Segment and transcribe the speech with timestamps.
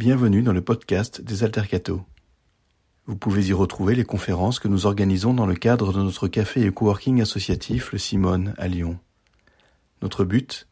[0.00, 2.00] Bienvenue dans le podcast des Altercato.
[3.04, 6.64] Vous pouvez y retrouver les conférences que nous organisons dans le cadre de notre café
[6.64, 8.98] et coworking associatif Le Simone à Lyon.
[10.00, 10.68] Notre but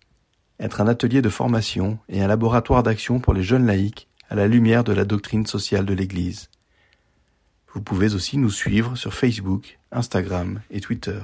[0.58, 4.48] Être un atelier de formation et un laboratoire d'action pour les jeunes laïcs à la
[4.48, 6.48] lumière de la doctrine sociale de l'Église.
[7.74, 11.20] Vous pouvez aussi nous suivre sur Facebook, Instagram et Twitter.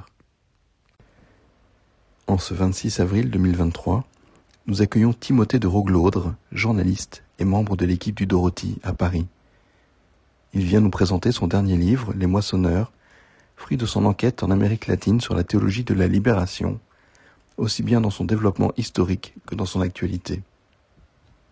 [2.27, 4.07] En ce 26 avril 2023,
[4.67, 9.25] nous accueillons Timothée de Roglaudre, journaliste et membre de l'équipe du Dorothy à Paris.
[10.53, 12.91] Il vient nous présenter son dernier livre, Les Moissonneurs,
[13.55, 16.79] fruit de son enquête en Amérique latine sur la théologie de la libération,
[17.57, 20.41] aussi bien dans son développement historique que dans son actualité.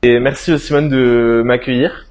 [0.04, 2.08] Et merci Simone de m'accueillir.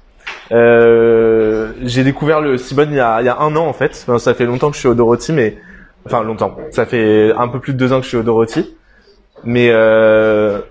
[0.51, 3.91] Euh, j'ai découvert le Simone il y, a, il y a un an en fait.
[4.03, 5.57] Enfin, ça fait longtemps que je suis au Dorothy, mais
[6.05, 6.57] enfin longtemps.
[6.71, 8.75] Ça fait un peu plus de deux ans que je suis au Dorothy.
[9.43, 10.61] Mais euh,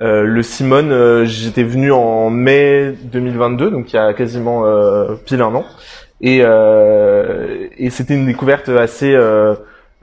[0.00, 5.14] euh, le Simone, euh, j'étais venu en mai 2022, donc il y a quasiment euh,
[5.26, 5.64] pile un an,
[6.20, 9.16] et, et c'était une découverte assez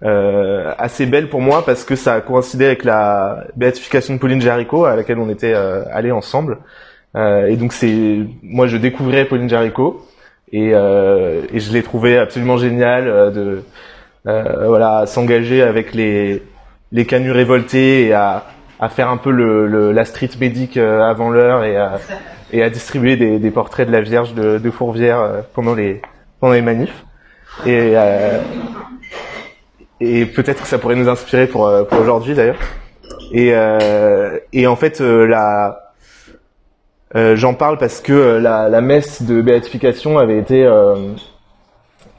[0.01, 4.85] assez belle pour moi parce que ça a coïncidé avec la béatification de Pauline Jaricot
[4.85, 6.59] à laquelle on était allés ensemble.
[7.17, 10.05] et donc c'est moi je découvrais Pauline Jaricot
[10.53, 13.63] et, et je l'ai trouvé absolument génial de
[14.23, 16.43] voilà s'engager avec les
[16.93, 18.45] les canuts révoltés et à
[18.79, 21.99] à faire un peu le, la street médic euh, avant l'heure et à,
[22.51, 26.01] et à distribuer des, des, portraits de la Vierge de, de Fourvière euh, pendant les
[26.39, 27.05] pendant les manifs.
[27.65, 28.39] Et euh,
[30.01, 32.59] et peut-être que ça pourrait nous inspirer pour pour aujourd'hui d'ailleurs.
[33.31, 33.53] Et
[34.53, 35.93] et en fait la
[37.13, 40.67] j'en parle parce que la, la messe de béatification avait été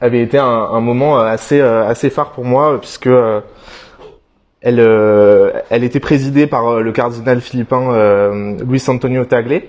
[0.01, 3.09] avait été un, un moment assez assez phare pour moi puisque
[4.61, 9.61] elle, euh, elle était présidée par euh, le cardinal philippin euh, Luis Antonio Tagle.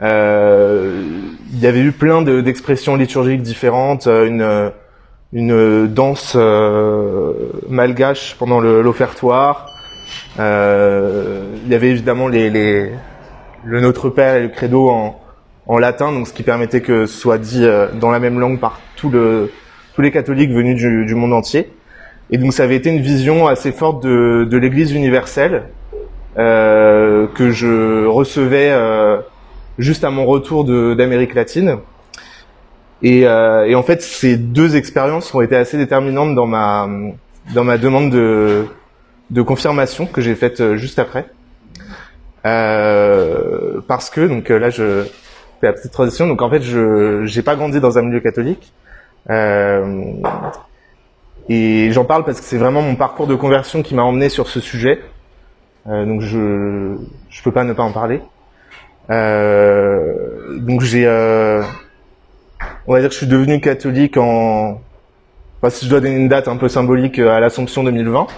[0.00, 4.72] il y avait eu plein d'expressions liturgiques différentes, une,
[5.32, 6.36] une danse
[7.68, 9.66] malgache pendant l'offertoire.
[10.38, 10.42] il
[11.68, 12.92] y avait évidemment les, les,
[13.64, 15.20] le Notre Père et le Credo en,
[15.66, 18.80] en latin, donc ce qui permettait que ce soit dit dans la même langue par
[18.96, 19.50] tout le,
[19.94, 21.70] tous les catholiques venus du, du monde entier.
[22.30, 25.64] Et donc ça avait été une vision assez forte de, de l'Église universelle
[26.38, 29.18] euh, que je recevais euh,
[29.78, 31.78] juste à mon retour d'Amérique latine.
[33.02, 36.86] Et, euh, et, en fait, ces deux expériences ont été assez déterminantes dans ma
[37.54, 38.66] dans ma demande de,
[39.30, 41.26] de confirmation que j'ai faite euh, juste après.
[42.46, 45.04] Euh, parce que donc là, je
[45.60, 46.26] fais la petite transition.
[46.26, 48.72] Donc en fait, je j'ai pas grandi dans un milieu catholique.
[49.30, 50.12] Euh,
[51.52, 54.46] et j'en parle parce que c'est vraiment mon parcours de conversion qui m'a emmené sur
[54.46, 55.00] ce sujet.
[55.88, 56.96] Euh, donc je
[57.28, 58.20] je peux pas ne pas en parler.
[59.10, 61.60] Euh, donc j'ai euh,
[62.86, 64.80] on va dire que je suis devenu catholique en
[65.58, 68.28] enfin, si je dois donner une date un peu symbolique euh, à l'Assomption 2020.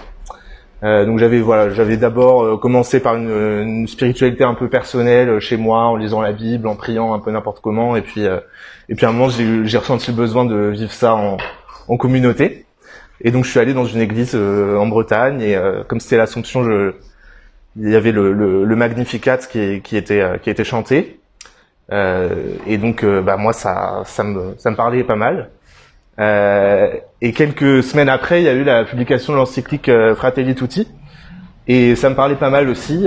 [0.81, 5.55] Euh, donc j'avais voilà, j'avais d'abord euh, commencé par une, spiritualité un peu personnelle chez
[5.55, 8.25] moi, en lisant la Bible, en priant un peu n'importe comment, et puis
[8.89, 11.37] et puis à un moment j'ai j'ai ressenti le besoin de vivre ça en,
[11.87, 12.62] en communauté.
[13.23, 16.17] Et donc je suis allé dans une église euh, en Bretagne et euh, comme c'était
[16.17, 16.93] l'Assomption, je,
[17.77, 21.19] il y avait le, le, le Magnificat qui, qui était euh, qui était chanté.
[21.91, 25.49] et donc bah moi ça ça me ça me parlait pas mal.
[27.21, 30.87] et quelques semaines après, il y a eu la publication de l'encyclique Fratelli Tutti
[31.67, 33.05] et ça me parlait pas mal aussi.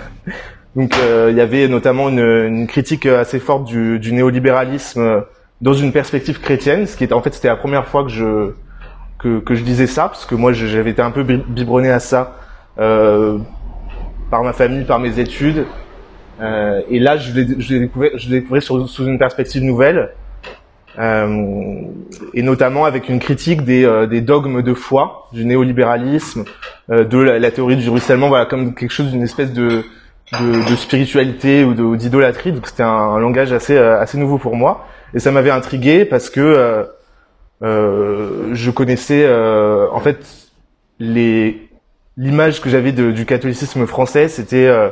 [0.76, 0.94] donc
[1.30, 5.24] il y avait notamment une, une critique assez forte du, du néolibéralisme
[5.60, 8.52] dans une perspective chrétienne, ce qui était en fait c'était la première fois que je
[9.26, 12.36] que, que je disais ça, parce que moi j'avais été un peu biberonné à ça
[12.78, 13.38] euh,
[14.30, 15.66] par ma famille, par mes études.
[16.40, 20.10] Euh, et là, je l'ai découvert, je l'ai découvert sous, une perspective nouvelle,
[20.98, 21.82] euh,
[22.34, 26.44] et notamment avec une critique des, euh, des, dogmes de foi, du néolibéralisme,
[26.90, 29.82] euh, de la, théorie du ruissellement, voilà, comme quelque chose d'une espèce de,
[30.38, 32.52] de, de, spiritualité ou d'idolâtrie.
[32.52, 36.04] Donc c'était un, un, langage assez, euh, assez nouveau pour moi, et ça m'avait intrigué
[36.04, 36.86] parce que
[37.62, 40.18] je connaissais euh, en fait
[40.98, 41.68] les
[42.16, 44.88] l'image que j'avais du catholicisme français, c'était euh,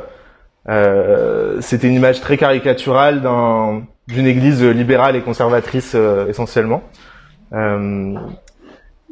[0.69, 5.95] euh, c'était une image très caricaturale d'un d'une église libérale et conservatrice
[6.29, 6.83] essentiellement.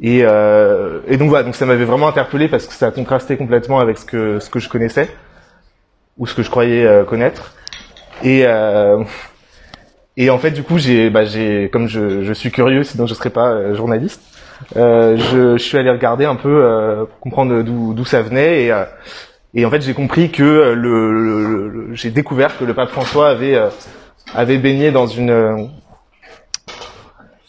[0.00, 3.98] et, et donc voilà, donc ça m'avait vraiment interpellé parce que ça contrastait complètement avec
[3.98, 5.08] ce que ce que je connaissais
[6.16, 7.54] ou ce que je croyais connaître.
[8.22, 8.46] Et
[10.16, 13.14] et en fait, du coup, j'ai, bah, j'ai, comme je, je, suis curieux, sinon je
[13.14, 14.22] serais pas euh, journaliste,
[14.76, 18.64] euh, je, je, suis allé regarder un peu, euh, pour comprendre d'où, d'où ça venait,
[18.64, 18.84] et, euh,
[19.54, 23.56] et en fait, j'ai compris que le, le, j'ai découvert que le pape François avait
[24.34, 25.70] avait baigné dans une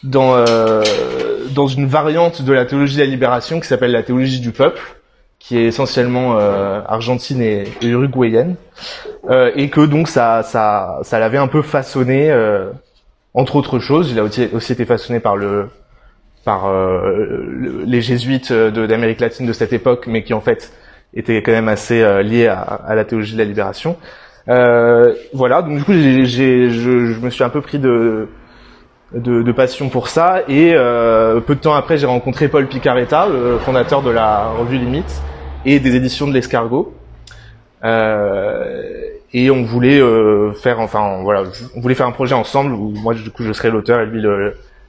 [0.03, 0.45] dans
[1.55, 4.79] dans une variante de la théologie de la libération qui s'appelle la théologie du peuple,
[5.47, 8.55] qui est essentiellement argentine et, uruguayenne,
[9.55, 12.31] et que donc ça ça ça l'avait un peu façonné
[13.33, 14.11] entre autres choses.
[14.11, 15.67] Il a aussi, aussi été façonné par le
[16.45, 20.71] par euh, les jésuites d'Amérique latine de cette époque, mais qui en fait
[21.15, 23.97] étaient quand même assez euh, liés à, à, la théologie de la libération.
[24.47, 28.27] Euh, voilà, donc du coup, j'ai, je, je, me suis un peu pris de,
[29.13, 33.27] de, de passion pour ça, et euh, peu de temps après, j'ai rencontré Paul Picaretta,
[33.27, 35.21] le fondateur de la revue Limite
[35.65, 36.93] et des éditions de l'Escargot.
[37.83, 38.81] Euh,
[39.33, 41.43] et on voulait euh, faire, enfin voilà,
[41.75, 44.23] on voulait faire un projet ensemble où moi du coup je serais l'auteur et lui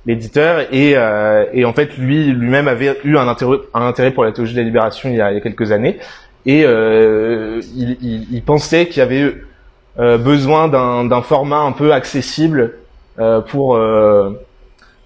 [0.06, 4.55] l'éditeur et, euh, et en fait lui lui-même avait eu un intérêt, pour la théologie
[4.55, 5.99] de la libération il y a, quelques années
[6.46, 9.34] et il, pensait qu'il y avait
[9.99, 12.75] besoin d'un format un peu accessible
[13.49, 13.78] pour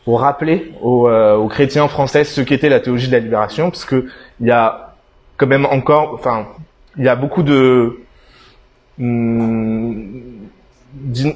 [0.04, 4.04] pour rappeler aux, aux, chrétiens français ce qu'était la théologie de la libération parce que
[4.40, 4.89] il y a
[5.40, 6.48] quand même encore enfin
[6.98, 8.00] il y a beaucoup de
[9.00, 10.20] hum,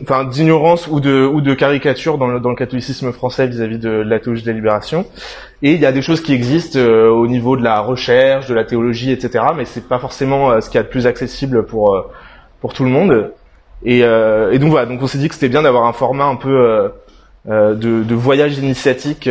[0.02, 3.88] enfin d'ignorance ou de ou de caricature dans le, dans le catholicisme français vis-à-vis de,
[3.88, 5.06] la théologie de la libération.
[5.62, 8.54] Et il y a des choses qui existent euh, au niveau de la recherche de
[8.54, 11.94] la théologie etc mais c'est pas forcément euh, ce qu'il y a plus accessible pour
[11.94, 12.02] euh,
[12.60, 13.32] pour tout le monde.
[13.86, 16.90] Et, donc voilà donc on s'est dit que c'était bien d'avoir un format un peu
[17.46, 19.28] de, voyage initiatique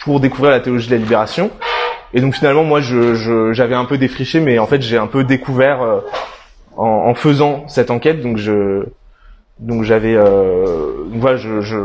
[0.00, 1.52] pour découvrir la théologie de la libération
[2.14, 5.24] et donc finalement moi je j'avais un peu défriché mais en fait j'ai un peu
[5.24, 6.02] découvert
[6.76, 8.20] en, en, faisant cette enquête.
[8.20, 8.84] Donc je
[9.58, 11.76] donc j'avais euh, voilà je, je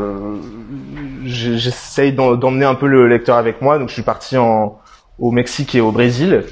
[1.25, 3.79] j'essaye d'emmener un peu le lecteur avec moi.
[3.79, 4.79] Donc je suis parti en
[5.19, 6.43] au Mexique et au Brésil.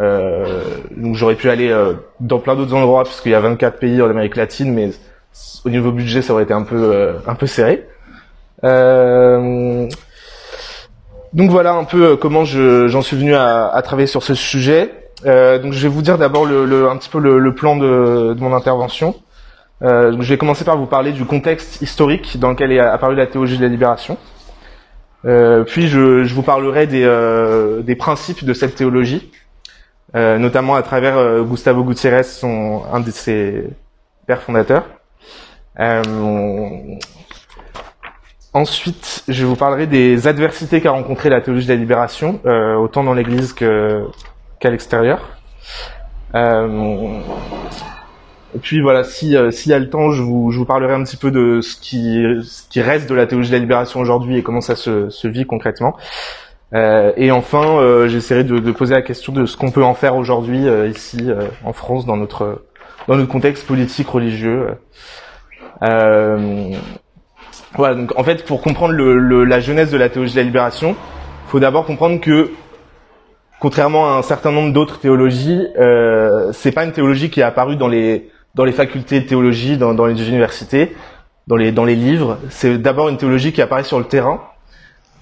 [0.00, 0.62] Euh,
[0.96, 4.08] donc j'aurais pu aller euh, dans plein d'autres endroits puisqu'il y a 24 pays en
[4.08, 4.90] Amérique latine, mais
[5.64, 7.86] au niveau budget ça aurait été un peu euh, un peu serré.
[8.64, 9.88] Euh,
[11.32, 14.92] donc voilà un peu comment j'en suis venu à, à, travailler sur ce sujet.
[15.26, 17.76] Euh, donc je vais vous dire d'abord le, le, un petit peu le, le plan
[17.76, 19.14] de, de, mon intervention.
[19.82, 23.26] Euh, je vais commencer par vous parler du contexte historique dans lequel est apparue la
[23.26, 24.16] théologie de la libération.
[25.24, 29.30] Euh, puis je, je, vous parlerai des, euh, des, principes de cette théologie,
[30.14, 33.64] euh, notamment à travers euh, Gustavo Gutiérrez, son, un de ses
[34.26, 34.84] pères fondateurs.
[38.58, 43.14] Ensuite, je vous parlerai des adversités qu'a rencontré la théologie de la libération, autant dans
[43.14, 44.04] l'Église que,
[44.60, 45.38] qu'à l'extérieur.
[46.34, 47.20] Euh,
[48.54, 50.94] et puis voilà, si euh, s'il y a le temps, je vous, je vous parlerai
[50.94, 54.00] un petit peu de ce qui, ce qui reste de la théologie de la libération
[54.00, 55.96] aujourd'hui et comment ça se, se vit concrètement.
[56.74, 59.94] Euh, et enfin, euh, j'essaierai de, de, poser la question de ce qu'on peut en
[59.94, 61.30] faire aujourd'hui euh, ici
[61.64, 62.62] en France dans notre
[63.06, 64.68] dans notre contexte politique religieux.
[67.74, 67.94] Voilà.
[67.94, 70.96] Donc en fait, pour comprendre le, le, la jeunesse de la théologie de la libération,
[71.46, 72.50] faut d'abord comprendre que
[73.60, 77.76] contrairement à un certain nombre d'autres théologies, euh, c'est pas une théologie qui est apparue
[77.76, 80.96] dans les dans les facultés de théologie, dans, dans les universités,
[81.46, 82.38] dans les dans les livres.
[82.50, 84.40] C'est d'abord une théologie qui apparaît sur le terrain.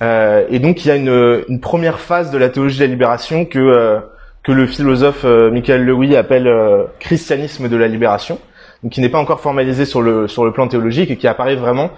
[0.02, 2.90] Euh, et donc il y a une, une, première phase de la théologie de la
[2.90, 4.00] libération que euh,
[4.42, 8.38] que le philosophe euh, Michael Lewis appelle euh, christianisme de la libération,
[8.82, 11.56] donc qui n'est pas encore formalisé sur le sur le plan théologique et qui apparaît
[11.56, 11.90] vraiment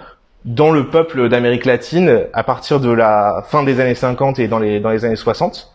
[0.45, 4.59] dans le peuple d'Amérique latine à partir de la fin des années 50 et dans
[4.59, 5.71] les dans les années 60.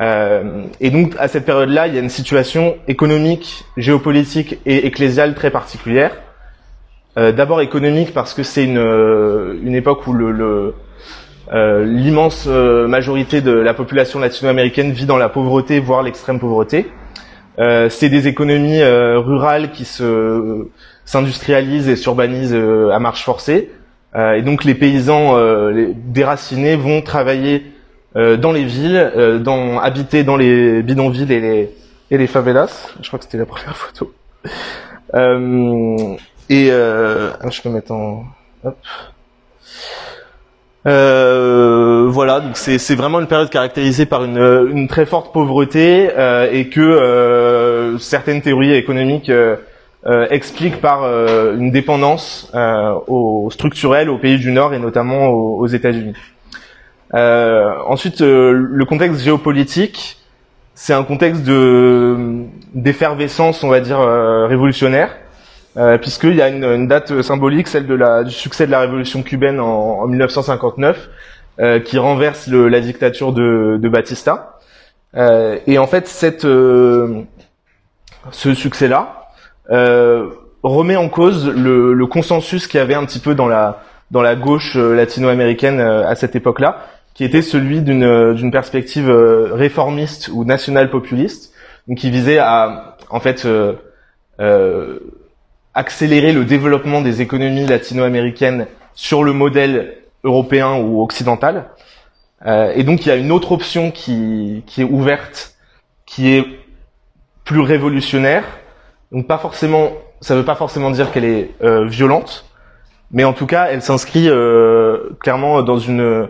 [0.00, 5.34] Euh, et donc à cette période-là, il y a une situation économique, géopolitique et ecclésiale
[5.34, 6.10] très particulière.
[7.16, 10.74] Euh, D'abord économique parce que c'est une, euh, une époque où le,
[11.52, 16.90] euh, l'immense euh, majorité de la population latino-américaine vit dans la pauvreté, voire l'extrême pauvreté.
[17.60, 20.66] Euh, c'est des économies rurales qui se
[21.04, 23.70] s'industrialisent et s'urbanisent à marche forcée.
[24.16, 25.36] Et donc les paysans
[25.68, 27.74] les déracinés vont travailler
[28.16, 31.70] euh, dans les villes, euh, dans, habiter dans les bidonvilles et les,
[32.12, 32.92] et les favelas.
[33.00, 34.12] Je crois que c'était la première photo.
[35.14, 36.16] Euh,
[36.48, 38.24] et euh, ah, je peux mettre en...
[38.62, 38.76] Hop.
[40.86, 46.48] Euh, voilà, donc c'est vraiment une période caractérisée par une, une très forte pauvreté euh,
[46.52, 49.32] et que euh, certaines théories économiques
[50.30, 52.52] expliquent par une dépendance
[53.06, 56.14] au structurel aux pays du Nord et notamment aux, aux États-Unis.
[57.14, 60.18] Euh, ensuite, euh, le contexte géopolitique,
[60.74, 62.44] c'est un contexte de
[62.74, 65.16] d'effervescence, on va dire euh, révolutionnaire,
[65.76, 69.22] euh, puisqu'il y a une, date symbolique, celle de la, du succès de la révolution
[69.22, 71.08] cubaine en, en 1959,
[71.60, 74.58] euh, qui renverse le, la dictature de, de Batista.
[75.66, 76.42] et en fait, cette
[78.30, 79.23] ce succès-là
[79.68, 84.22] remet en cause le, le consensus qu'il y avait un petit peu dans la dans
[84.22, 90.90] la gauche latino-américaine à cette époque-là, qui était celui d'une d'une perspective réformiste ou national
[90.90, 91.52] populiste,
[91.88, 93.46] donc qui visait à en fait
[94.40, 94.98] euh,
[95.74, 101.70] accélérer le développement des économies latino-américaines sur le modèle européen ou occidental.
[102.46, 105.54] Euh, et donc il y a une autre option qui, qui est ouverte,
[106.06, 106.44] qui est
[107.44, 108.44] plus révolutionnaire.
[109.14, 112.46] Donc pas forcément, ça veut pas forcément dire qu'elle est euh, violente,
[113.12, 116.28] mais en tout cas elle s'inscrit euh, clairement dans une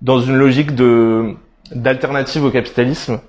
[0.00, 1.34] dans une logique de
[1.74, 3.20] d'alternative au capitalisme,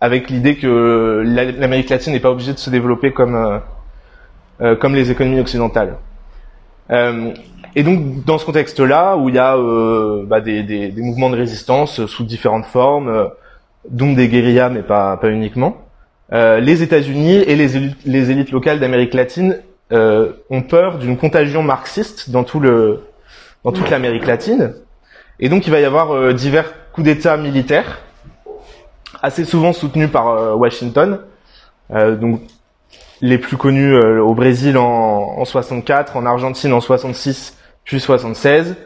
[0.00, 3.58] avec l'idée que l'Amérique latine n'est pas obligée de se développer comme euh,
[4.62, 5.96] euh, comme les économies occidentales.
[6.90, 7.32] Euh,
[7.76, 11.30] et donc dans ce contexte-là, où il y a euh, bah, des, des, des, mouvements
[11.30, 13.30] de résistance sous différentes formes,
[13.88, 15.81] dont des guérillas, mais pas, pas uniquement,
[16.32, 19.58] euh, les États-Unis et les élites, les élites locales d'Amérique latine
[19.92, 23.00] euh, ont peur d'une contagion marxiste dans tout le
[23.64, 24.74] dans toute l'Amérique latine.
[25.38, 28.00] Et donc il va y avoir divers coups d'État militaires,
[29.22, 31.20] assez souvent soutenus par Washington.
[31.90, 32.40] donc
[33.20, 38.76] les plus connus au Brésil en, en 64, en Argentine en 66 puis 76,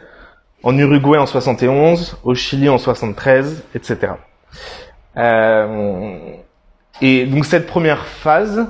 [0.63, 4.13] en Uruguay en 71, au Chili en 73, etc.
[5.17, 6.17] Euh,
[7.01, 8.65] et donc cette première phase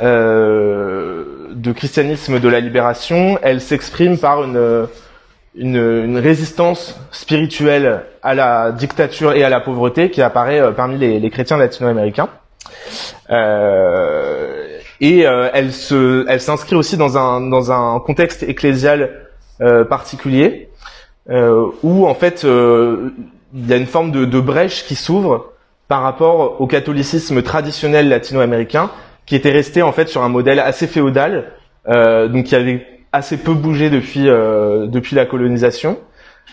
[0.00, 4.88] euh, de christianisme de la libération, elle s'exprime par une,
[5.54, 10.98] une, une, résistance spirituelle à la dictature et à la pauvreté qui apparaît euh, parmi
[10.98, 12.28] les, les chrétiens latino-américains.
[13.30, 19.28] Euh, et euh, elle se, elle s'inscrit aussi dans un dans un contexte ecclésial
[19.60, 20.68] euh, particulier
[21.30, 23.10] euh, où en fait euh,
[23.54, 25.52] il y a une forme de, de brèche qui s'ouvre
[25.88, 28.90] par rapport au catholicisme traditionnel latino-américain
[29.26, 31.52] qui était resté en fait sur un modèle assez féodal,
[31.88, 35.98] euh, donc qui avait assez peu bougé depuis euh, depuis la colonisation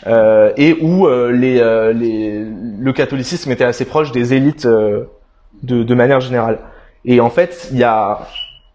[0.07, 1.55] euh, et où les,
[1.93, 2.45] les,
[2.79, 5.07] le catholicisme était assez proche des élites de,
[5.83, 6.59] de, manière générale.
[7.05, 8.27] Et en fait, il y a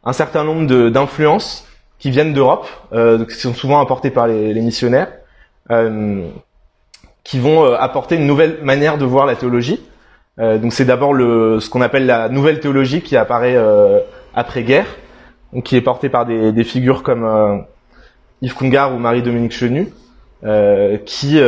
[0.04, 1.66] un certain nombre d'influences
[1.98, 5.08] qui viennent d'Europe, euh, qui sont souvent apportés par les, les missionnaires,
[5.70, 6.28] euh,
[7.24, 9.80] qui vont euh, apporter une nouvelle manière de voir la théologie.
[10.38, 14.00] Euh, donc c'est d'abord le ce qu'on appelle la nouvelle théologie qui apparaît euh,
[14.34, 14.86] après-guerre,
[15.52, 17.64] donc qui est portée par des, des figures comme
[18.42, 19.92] Yves Congar ou Marie-Dominique Chenu,
[21.06, 21.40] qui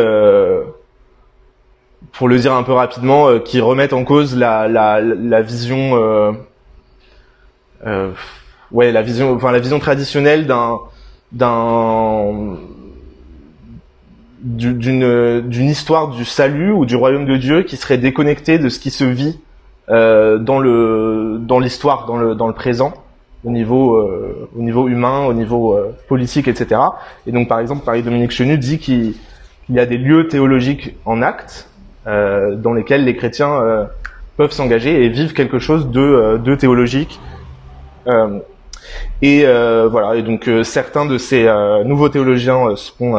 [2.13, 6.35] pour le dire un peu rapidement, qui remettent en cause la, la, la vision
[7.87, 8.11] euh,
[8.73, 10.79] ouais, la vision, enfin la vision traditionnelle d'un
[11.33, 12.57] d'un
[14.43, 18.79] d'une d'une histoire du salut ou du royaume de Dieu qui serait déconnectée de ce
[18.79, 19.39] qui se vit
[19.89, 22.93] euh, dans le dans l'histoire, dans le dans le présent,
[23.45, 26.81] au niveau euh, au niveau humain, au niveau euh, politique, etc.
[27.27, 29.15] Et donc par exemple, Marie-Dominique Chenu dit qu'il
[29.71, 31.69] y a des lieux théologiques en acte
[32.07, 33.85] euh, dans lesquels les chrétiens euh,
[34.37, 37.21] peuvent s'engager et vivre quelque chose de, de théologique.
[38.07, 38.39] Euh,
[39.21, 43.17] et euh, voilà, et donc euh, certains de ces euh, nouveaux théologiens seront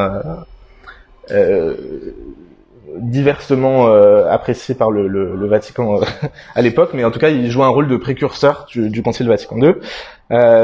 [2.97, 3.87] diversement
[4.29, 5.99] appréciés par le, le, le Vatican
[6.55, 9.27] à l'époque, mais en tout cas, ils jouent un rôle de précurseur du, du Concile
[9.27, 9.73] Vatican II.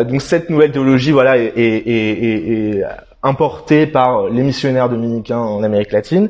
[0.05, 2.84] donc cette nouvelle théologie, voilà, est, est, est, est,
[3.24, 6.29] importée par les missionnaires dominicains en Amérique latine.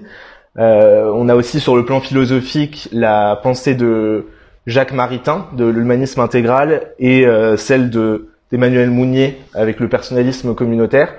[0.57, 4.27] on a aussi sur le plan philosophique la pensée de
[4.67, 7.25] Jacques Maritain de l'humanisme intégral et
[7.57, 11.13] celle de Emmanuel Mounier avec le personnalisme communautaire, euh,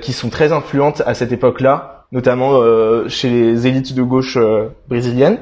[0.00, 4.68] qui sont très influentes à cette époque-là, notamment euh, chez les élites de gauche euh,
[4.88, 5.38] brésiliennes.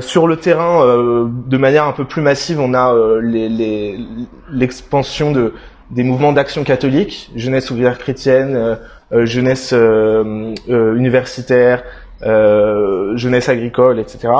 [0.00, 2.92] sur le terrain, de manière un peu plus massive, on a
[4.50, 5.52] l'expansion de
[5.90, 8.76] des mouvements d'action catholique, jeunesse ouvrière chrétienne,
[9.12, 9.72] jeunesse
[10.68, 11.84] universitaire,
[12.20, 14.32] jeunesse agricole, etc.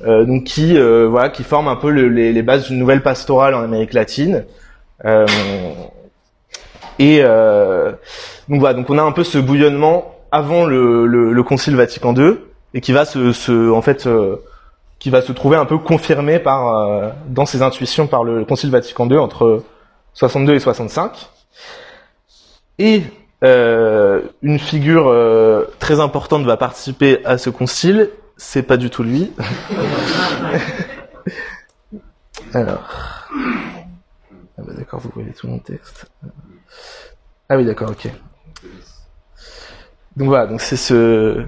[0.00, 3.92] donc qui voilà qui forment un peu les, les, bases d'une nouvelle pastorale en Amérique
[3.92, 4.44] latine.
[6.98, 7.92] Et euh,
[8.48, 12.14] donc voilà, donc on a un peu ce bouillonnement avant le, le, le Concile Vatican
[12.14, 12.36] II
[12.74, 14.36] et qui va se, se en fait euh,
[14.98, 18.70] qui va se trouver un peu confirmé par euh, dans ses intuitions par le Concile
[18.70, 19.62] Vatican II entre
[20.14, 21.28] 62 et 65.
[22.78, 23.02] Et
[23.44, 29.02] euh, une figure euh, très importante va participer à ce concile, c'est pas du tout
[29.02, 29.32] lui.
[32.54, 32.88] Alors.
[34.58, 36.06] Ah bah d'accord, vous voyez tout mon texte.
[37.48, 38.10] Ah oui, d'accord, ok.
[40.16, 41.44] Donc voilà, donc c'est ce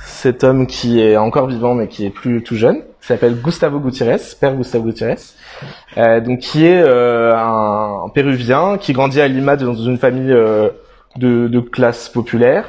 [0.00, 3.78] cet homme qui est encore vivant mais qui est plus tout jeune, qui s'appelle Gustavo
[3.80, 5.16] Gutiérrez, père Gustavo Gutiérrez,
[5.96, 10.72] donc qui est un, péruvien qui grandit à Lima dans une famille de,
[11.48, 12.64] de, classe populaire,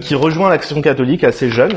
[0.00, 1.74] qui rejoint l'action catholique assez jeune.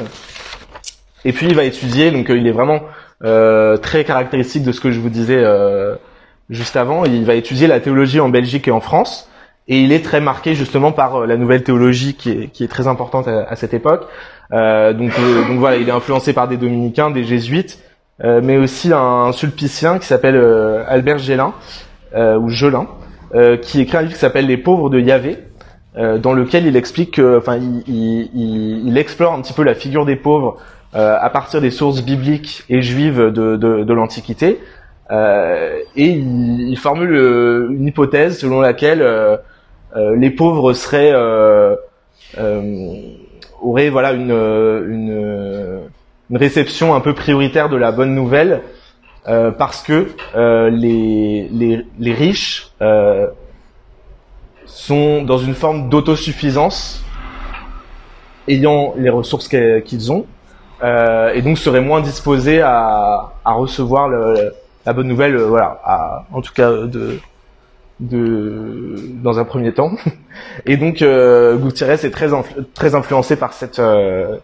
[1.26, 2.82] Et puis il va étudier, donc il est vraiment
[3.22, 5.44] très caractéristique de ce que je vous disais
[6.50, 7.06] juste avant.
[7.06, 9.29] Il va étudier la théologie en Belgique et en France.
[9.72, 12.88] Et il est très marqué justement par la nouvelle théologie qui est, qui est très
[12.88, 14.08] importante à, cette époque.
[14.52, 15.12] Euh, donc,
[15.48, 17.80] donc voilà, il est influencé par des dominicains, des jésuites,
[18.24, 21.54] euh, mais aussi un sulpicien qui s'appelle euh, Albert Gélin
[22.16, 22.88] ou Gelin,
[23.62, 25.38] qui écrit un livre qui s'appelle Les pauvres de Yahvé,
[25.96, 30.16] dans lequel il explique, enfin, il, il, il, explore un petit peu la figure des
[30.16, 30.58] pauvres
[30.94, 34.60] à partir des sources bibliques et juives de, de, de l'Antiquité,
[35.12, 37.14] et il, formule
[37.70, 39.04] une hypothèse selon laquelle
[39.96, 41.14] les pauvres seraient
[43.62, 45.90] aurait voilà une, une,
[46.30, 48.62] une, réception un peu prioritaire de la bonne nouvelle
[49.28, 53.28] euh, parce que euh, les, les, les, riches euh,
[54.66, 57.04] sont dans une forme d'autosuffisance
[58.48, 60.26] ayant les ressources qu'ils ont
[60.84, 64.54] euh, et donc seraient moins disposés à, à recevoir le,
[64.86, 67.20] la bonne nouvelle voilà à, en tout cas de
[68.00, 69.92] de dans un premier temps.
[70.66, 72.30] Et donc euh, Gutiérrez est très
[72.74, 74.38] très influencé par cette euh,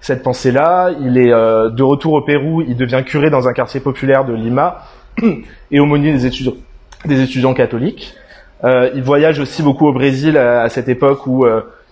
[0.00, 0.90] cette pensée-là.
[1.00, 4.34] Il est euh, de retour au Pérou, il devient curé dans un quartier populaire de
[4.34, 4.84] Lima
[5.70, 6.54] et aumônier des étudiants
[7.04, 8.14] des étudiants catholiques.
[8.64, 11.44] Euh, il voyage aussi beaucoup au Brésil à, cette époque où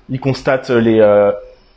[0.08, 0.98] il constate les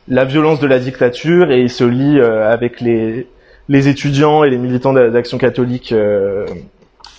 [0.08, 3.26] la violence de la dictature et il se lie avec les
[3.68, 5.92] les étudiants et les militants d'action catholique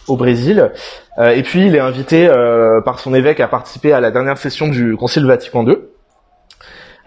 [0.08, 0.72] au Brésil.
[1.18, 4.38] Euh, et puis il est invité euh, par son évêque à participer à la dernière
[4.38, 5.78] session du Concile Vatican II.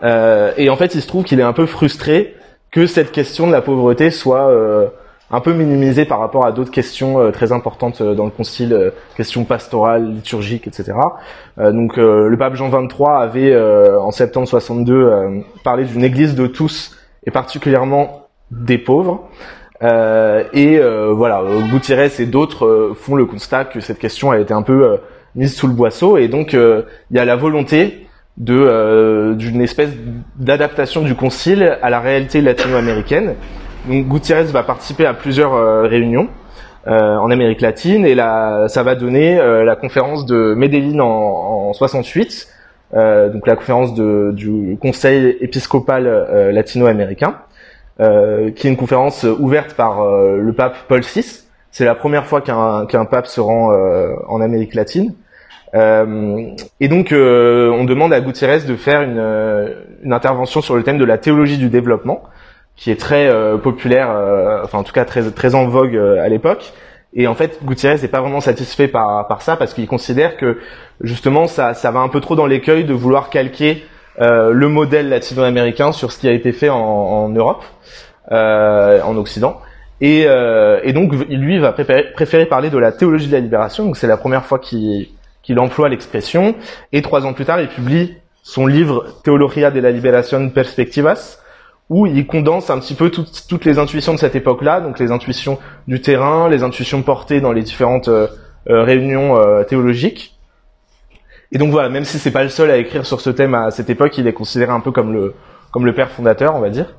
[0.03, 2.37] Euh, et en fait, il se trouve qu'il est un peu frustré
[2.71, 4.49] que cette question de la pauvreté soit
[5.33, 10.09] un peu minimisée par rapport à d'autres questions très importantes dans le Concile, questions pastorales,
[10.09, 10.93] liturgiques, etc.
[11.57, 17.33] donc le pape Jean XXIII avait en septembre 62 parlé d'une Église de tous et
[17.33, 19.29] particulièrement des pauvres.
[19.83, 24.39] Euh, et euh, voilà, Gutiérrez et d'autres euh, font le constat que cette question a
[24.39, 24.99] été un peu
[25.35, 29.91] mise sous le boisseau, et donc il y a la volonté de d'une espèce
[30.37, 33.35] d'adaptation du concile à la réalité latino-américaine.
[33.89, 36.29] Donc Gutiérrez va participer à plusieurs réunions
[36.87, 42.49] en Amérique latine, et là, ça va donner la conférence de Medellin en, en 68,
[42.93, 47.37] donc la conférence du Conseil épiscopal latino-américain.
[48.01, 51.45] Euh, qui est une conférence ouverte par euh, le pape Paul VI.
[51.71, 55.13] C'est la première fois qu'un qu'un pape se rend euh, en Amérique latine.
[55.75, 59.23] et donc, on demande à Gutiérrez de faire une,
[60.03, 62.23] une intervention sur le thème de la théologie du développement,
[62.75, 63.31] qui est très
[63.63, 64.09] populaire,
[64.65, 66.73] enfin en tout cas très très en vogue à l'époque.
[67.15, 70.59] Et en fait, Gutiérrez n'est pas vraiment satisfait par, par ça parce qu'il considère que
[71.03, 73.87] justement ça, ça va un peu trop dans l'écueil de vouloir calquer euh,
[74.21, 77.65] le modèle latino-américain sur ce qui a été fait en, en Europe,
[78.33, 79.61] euh, en Occident.
[80.01, 83.85] Et, euh, et, donc lui va préférer, parler de la théologie de la libération.
[83.85, 85.09] Donc c'est la première fois qu'il
[85.59, 86.55] emploie l'expression.
[86.93, 91.39] Et trois ans plus tard, il publie son livre Teologia de la Liberación Perspectivas,
[91.89, 95.11] où il condense un petit peu toutes, toutes les intuitions de cette époque-là, donc les
[95.11, 98.29] intuitions du terrain, les intuitions portées dans les différentes euh,
[98.69, 100.39] réunions euh, théologiques,
[101.53, 103.71] et donc voilà, même si c'est pas le seul à écrire sur ce thème à
[103.71, 105.35] cette époque, il est considéré un peu comme le
[105.73, 106.95] comme le père fondateur, on va dire.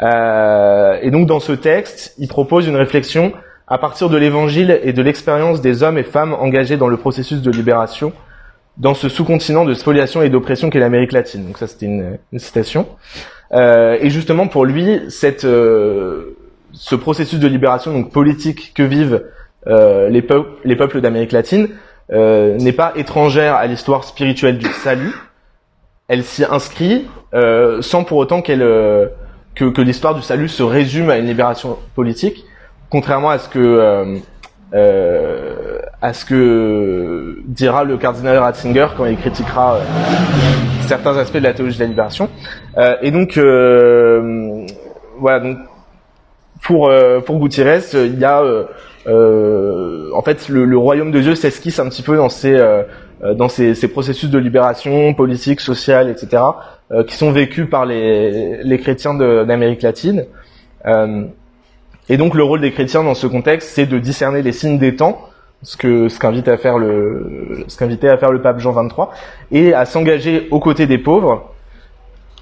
[0.00, 3.32] Euh, et donc dans ce texte, il propose une réflexion
[3.68, 7.42] à partir de l'Évangile et de l'expérience des hommes et femmes engagés dans le processus
[7.42, 8.12] de libération
[8.76, 11.46] dans ce sous-continent de spoliation et d'oppression qu'est l'Amérique latine.
[11.46, 12.86] Donc ça, c'était une, citation.
[13.52, 16.36] Euh, et justement, pour lui, cette, euh,
[16.72, 19.24] ce processus de libération donc politique que vivent
[19.66, 20.26] euh, les,
[20.64, 21.68] les peuples d'Amérique latine
[22.10, 25.14] euh, n'est pas étrangère à l'histoire spirituelle du salut.
[26.08, 29.06] Elle s'y inscrit euh, sans pour autant qu'elle euh,
[29.54, 32.44] que, que l'histoire du salut se résume à une libération politique,
[32.90, 34.20] contrairement à ce que
[36.00, 39.78] à ce que dira le cardinal Ratzinger quand il critiquera
[40.80, 42.30] certains aspects de la théologie de la libération.
[43.02, 43.38] et donc
[45.18, 45.58] voilà donc
[46.62, 46.90] pour
[47.26, 48.42] pour Gutiérrez, il y a
[49.06, 52.82] euh, en fait, le, le, royaume de Dieu s'esquisse un petit peu dans ces euh,
[53.24, 56.42] euh, dans ces, ces, processus de libération politique, sociale, etc.,
[57.06, 60.26] qui sont vécus par les, les chrétiens d'Amérique latine.
[62.10, 64.94] et donc, le rôle des chrétiens dans ce contexte, c'est de discerner les signes des
[64.94, 65.26] temps,
[65.62, 69.06] ce que ce qu'invite à faire le ce qu'invitait à faire le pape Jean XXIII,
[69.52, 71.54] et à s'engager aux côtés des pauvres,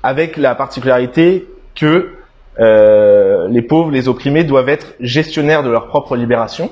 [0.03, 1.46] avec la particularité
[1.77, 2.09] que
[2.58, 6.70] euh, les pauvres, les opprimés doivent être gestionnaires de leur propre libération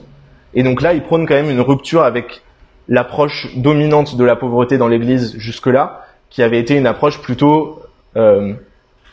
[0.55, 2.43] Et donc là, il prône quand même une rupture avec
[2.89, 7.83] l'approche dominante de la pauvreté dans l'Église jusque-là, qui avait été une approche plutôt
[8.17, 8.55] euh,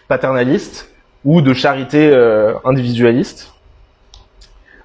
[0.08, 0.92] paternaliste
[1.24, 3.54] ou de charité euh, individualiste,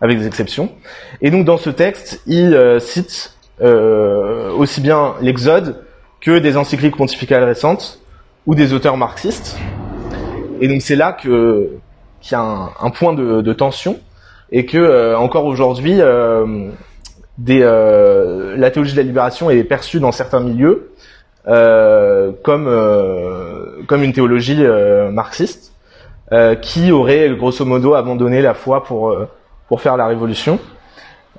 [0.00, 0.72] avec des exceptions.
[1.20, 5.84] Et donc dans ce texte, il euh, cite euh, aussi bien l'Exode
[6.20, 8.00] que des encycliques pontificales récentes
[8.46, 9.58] ou des auteurs marxistes.
[10.60, 11.70] Et donc c'est là que
[12.20, 13.98] qu'il y a un, un point de, de, tension
[14.52, 16.68] et que euh, encore aujourd'hui, euh,
[17.38, 20.92] des, euh, la théologie de la libération est perçue dans certains milieux
[22.42, 22.68] comme
[23.88, 24.62] comme une théologie
[25.10, 25.72] marxiste
[26.60, 29.16] qui aurait grosso modo abandonné la foi pour
[29.66, 30.60] pour faire la révolution.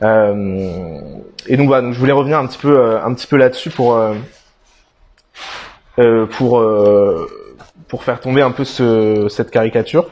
[0.02, 4.04] et donc voilà, donc je voulais revenir un petit peu un petit peu là-dessus pour
[6.32, 6.62] pour
[7.92, 10.08] pour faire tomber un peu ce, cette caricature.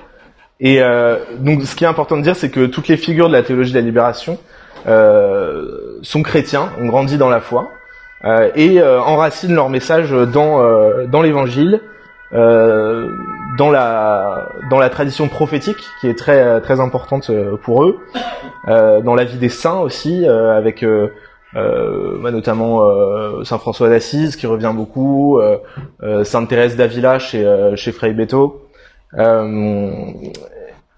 [0.60, 3.34] Et euh, donc, ce qui est important de dire, c'est que toutes les figures de
[3.34, 4.38] la théologie de la libération
[4.86, 7.70] euh, sont chrétiens, ont grandi dans la foi
[8.26, 11.80] euh, et euh, enracinent leur message dans euh, dans l'Évangile,
[12.34, 13.08] euh,
[13.58, 17.32] dans la dans la tradition prophétique qui est très très importante
[17.64, 17.98] pour eux,
[18.68, 20.84] dans la vie des saints aussi, avec
[21.54, 22.82] bah, notamment
[23.44, 25.40] Saint François d'Assise qui revient beaucoup,
[26.24, 28.70] Sainte Thérèse d'Avila chez chez Frei Beto.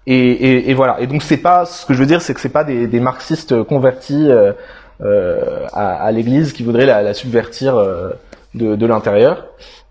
[0.06, 1.00] Et, et, et, voilà.
[1.00, 3.00] Et donc c'est pas ce que je veux dire, c'est que c'est pas des, des,
[3.00, 4.52] marxistes convertis euh,
[5.00, 8.10] euh, à, à l'Église qui voudraient la, la subvertir euh,
[8.54, 9.46] de, de l'intérieur.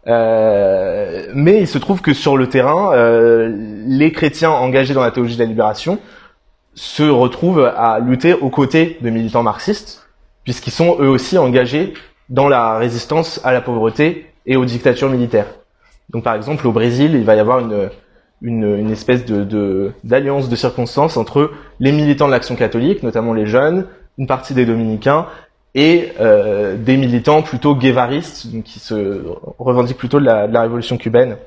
[0.08, 3.54] Euh, mais il se trouve que sur le terrain, euh,
[3.88, 6.00] les chrétiens engagés dans la théologie de la libération
[6.74, 10.08] se retrouvent à lutter aux côtés de militants marxistes,
[10.52, 11.94] puisqu'ils sont eux aussi engagés
[12.28, 15.48] dans la résistance à la pauvreté et aux dictatures militaires.
[16.10, 17.90] Donc par exemple au Brésil, il va y avoir une
[18.42, 23.46] une, une espèce de d'alliance de, circonstances entre les militants de l'action catholique, notamment les
[23.46, 23.86] jeunes,
[24.18, 25.28] une partie des dominicains,
[25.74, 29.24] et euh, des militants plutôt guévaristes, qui se
[29.58, 31.38] revendiquent plutôt de la, de la révolution cubaine.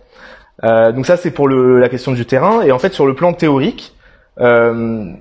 [0.63, 2.63] Euh, donc ça c'est pour le, la question du terrain.
[2.63, 3.93] Et en fait sur le plan théorique,
[4.41, 5.13] euh,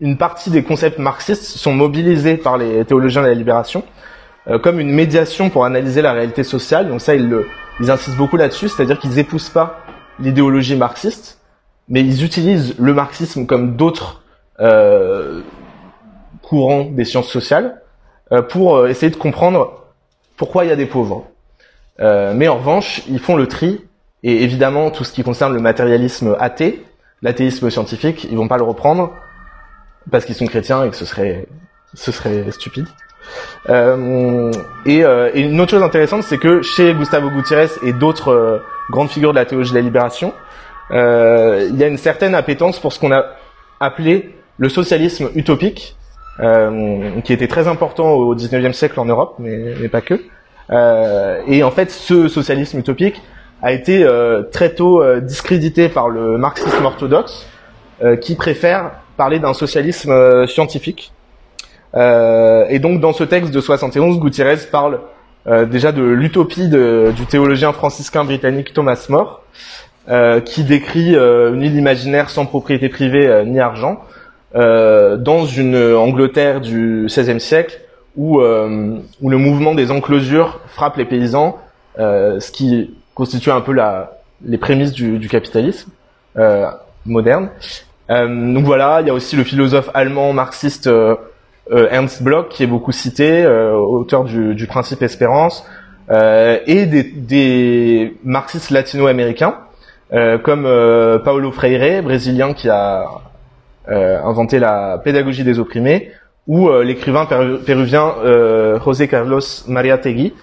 [0.00, 3.84] une partie des concepts marxistes sont mobilisés par les théologiens de la libération
[4.48, 6.88] euh, comme une médiation pour analyser la réalité sociale.
[6.88, 7.46] Donc ça ils, le,
[7.80, 9.84] ils insistent beaucoup là-dessus, c'est-à-dire qu'ils épousent pas
[10.18, 11.38] l'idéologie marxiste,
[11.88, 14.22] mais ils utilisent le marxisme comme d'autres
[14.60, 15.42] euh,
[16.42, 17.80] courants des sciences sociales
[18.32, 19.84] euh, pour euh, essayer de comprendre
[20.36, 21.26] pourquoi il y a des pauvres.
[22.00, 23.80] Euh, mais en revanche, ils font le tri,
[24.22, 26.84] et évidemment tout ce qui concerne le matérialisme athée,
[27.22, 29.12] l'athéisme scientifique, ils vont pas le reprendre
[30.10, 31.46] parce qu'ils sont chrétiens et que ce serait
[31.94, 32.86] ce serait stupide.
[33.68, 34.52] Euh,
[34.86, 38.58] et, euh, et, une autre chose intéressante, c'est que chez Gustavo Gutiérrez et d'autres euh,
[38.90, 40.32] grandes figures de la théologie de la libération,
[40.92, 43.24] il y a une certaine appétence pour ce qu'on a
[43.78, 45.96] appelé le socialisme utopique,
[47.24, 50.20] qui était très important au XIXe siècle en Europe, mais pas que.
[51.46, 53.22] et en fait, ce socialisme utopique
[53.62, 54.04] a été
[54.50, 57.46] très tôt discrédité par le marxisme orthodoxe,
[58.20, 61.12] qui préfère parler d'un socialisme scientifique
[61.94, 65.00] euh, et donc dans ce texte de 71, Gutiérrez parle
[65.46, 69.42] euh, déjà de l'utopie du théologien franciscain britannique Thomas More,
[70.08, 74.00] euh, qui décrit une île imaginaire sans propriété privée ni argent,
[74.54, 77.80] dans une Angleterre du XVIe siècle
[78.16, 81.58] où, où le mouvement des enclosures frappe les paysans,
[81.96, 85.90] ce qui constitue un peu la, les prémices du capitalisme
[87.06, 87.50] moderne.
[88.10, 91.16] Donc voilà, il y a aussi le philosophe allemand marxiste euh,
[91.68, 95.64] Ernst Bloch, qui est beaucoup cité, euh, auteur du, du, principe espérance,
[96.10, 99.58] euh, et des, des marxistes latino-américains,
[100.42, 100.64] comme
[101.24, 103.04] Paulo Freire, brésilien qui a
[103.86, 106.10] inventé la pédagogie des opprimés,
[106.48, 107.28] ou l'écrivain
[107.64, 108.14] péruvien
[108.84, 110.34] José Carlos Mariategui,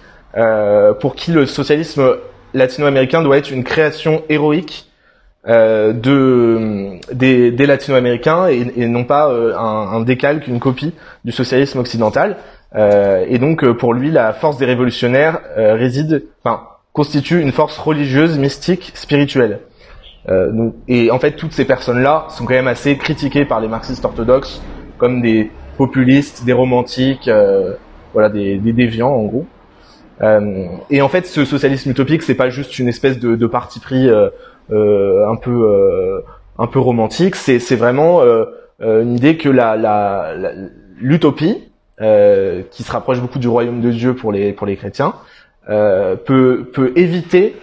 [1.00, 2.16] pour qui le socialisme
[2.54, 4.87] latino-américain doit être une création héroïque euh,
[5.48, 10.92] de des, des latino-américains et, et, non pas euh, un, un, décalque, une copie
[11.24, 12.36] du socialisme occidental.
[12.74, 17.78] Euh, et donc euh, pour lui, la force des révolutionnaires réside, enfin constitue une force
[17.78, 19.60] religieuse, mystique, spirituelle.
[20.28, 24.04] Donc, et en fait, toutes ces personnes-là sont quand même assez critiquées par les marxistes
[24.04, 24.60] orthodoxes
[24.98, 27.30] comme des populistes, des romantiques,
[28.12, 29.46] voilà, des, des, déviants en gros.
[30.90, 34.06] et en fait, ce socialisme utopique, c'est pas juste une espèce de, de parti pris
[34.10, 34.28] euh,
[34.70, 36.20] un peu euh,
[36.58, 37.36] un peu romantique.
[37.36, 38.44] C'est c'est vraiment euh,
[38.80, 40.32] une idée que la
[40.98, 41.64] l'utopie
[41.98, 45.14] qui se rapproche beaucoup du royaume de Dieu pour les pour les chrétiens
[45.66, 47.56] peut peut éviter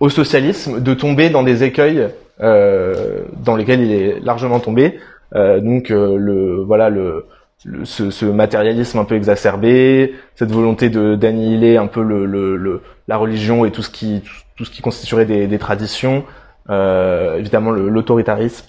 [0.00, 2.08] au socialisme de tomber dans des écueils
[2.40, 4.98] euh, dans lesquels il est largement tombé.
[5.34, 7.26] Euh, donc le voilà le
[7.84, 13.16] ce, ce, matérialisme un peu exacerbé, cette volonté de d'annihiler un peu le, le, la
[13.16, 14.22] religion et tout ce qui
[14.62, 16.24] tout, ce qui constituerait des, traditions,
[16.70, 18.66] euh, évidemment l'autoritarisme.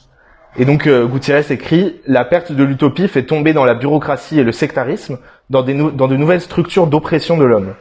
[0.58, 4.44] Et donc euh, Gutiérrez écrit la perte de l'utopie fait tomber dans la bureaucratie et
[4.44, 5.18] le sectarisme
[5.50, 7.74] dans, des dans de nouvelles structures d'oppression de l'homme.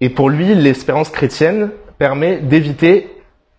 [0.00, 3.10] Et pour lui, l'espérance chrétienne permet d'éviter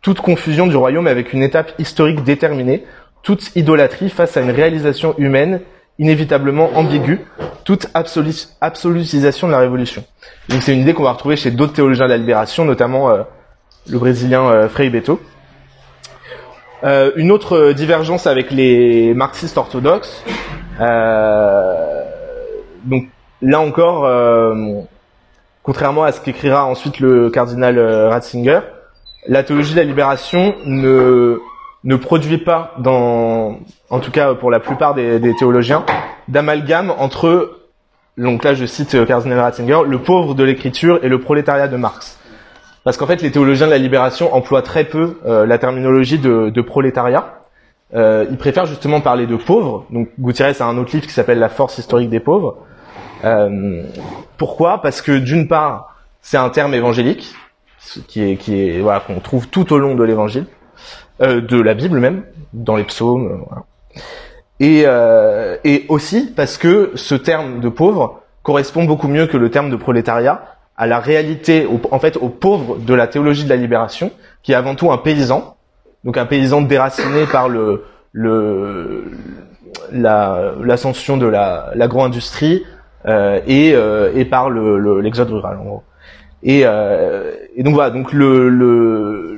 [0.01, 2.83] toute confusion du royaume avec une étape historique déterminée,
[3.23, 5.61] toute idolâtrie face à une réalisation humaine
[5.97, 7.21] inévitablement ambiguë,
[7.63, 10.03] toute absolutisation de la révolution.
[10.49, 13.23] Donc c'est une idée qu'on va retrouver chez d'autres théologiens de la libération, notamment euh,
[13.87, 15.19] le brésilien euh, Frei Beto.
[16.83, 20.23] Euh, une autre divergence avec les marxistes orthodoxes.
[20.79, 22.03] Euh,
[22.83, 23.05] donc
[23.41, 24.07] là encore,
[25.63, 28.59] contrairement à ce qu'écrira ensuite le cardinal Ratzinger,
[29.27, 31.39] la théologie de la libération ne
[31.83, 33.59] ne produit pas, dans,
[33.91, 35.85] en tout cas pour la plupart des, des théologiens,
[36.27, 37.59] d'amalgame entre,
[38.17, 42.19] donc là je cite Cardinal Ratzinger, le pauvre de l'écriture et le prolétariat de Marx.
[42.85, 46.61] Parce qu'en fait, les théologiens de la libération emploient très peu euh, la terminologie de,
[46.61, 47.39] prolétariat.
[47.95, 49.85] Euh, ils préfèrent justement parler de pauvres.
[49.89, 52.57] Donc Gutiérrez a un autre livre qui s'appelle La force historique des pauvres.
[53.23, 53.83] Euh,
[54.37, 54.83] pourquoi?
[54.83, 57.33] Parce que d'une part, c'est un terme évangélique
[58.07, 60.45] qui est, qui est voilà qu'on trouve tout au long de l'Évangile.
[61.21, 63.31] Euh, de la Bible même, dans les psaumes.
[63.31, 63.63] Euh, voilà.
[64.59, 64.85] Et,
[65.69, 69.75] et aussi parce que ce terme de pauvre correspond beaucoup mieux que le terme de
[69.75, 74.11] prolétariat à la réalité, en fait, aux pauvres de la théologie de la libération,
[74.43, 75.55] qui est avant tout un paysan,
[76.03, 79.05] donc un paysan déraciné par le, le
[79.91, 82.63] l'ascension de la l'agro-industrie
[83.07, 85.83] euh, et, euh, et par l'exode le, rural en gros.
[86.43, 89.37] Et, euh, et donc voilà, donc le, le,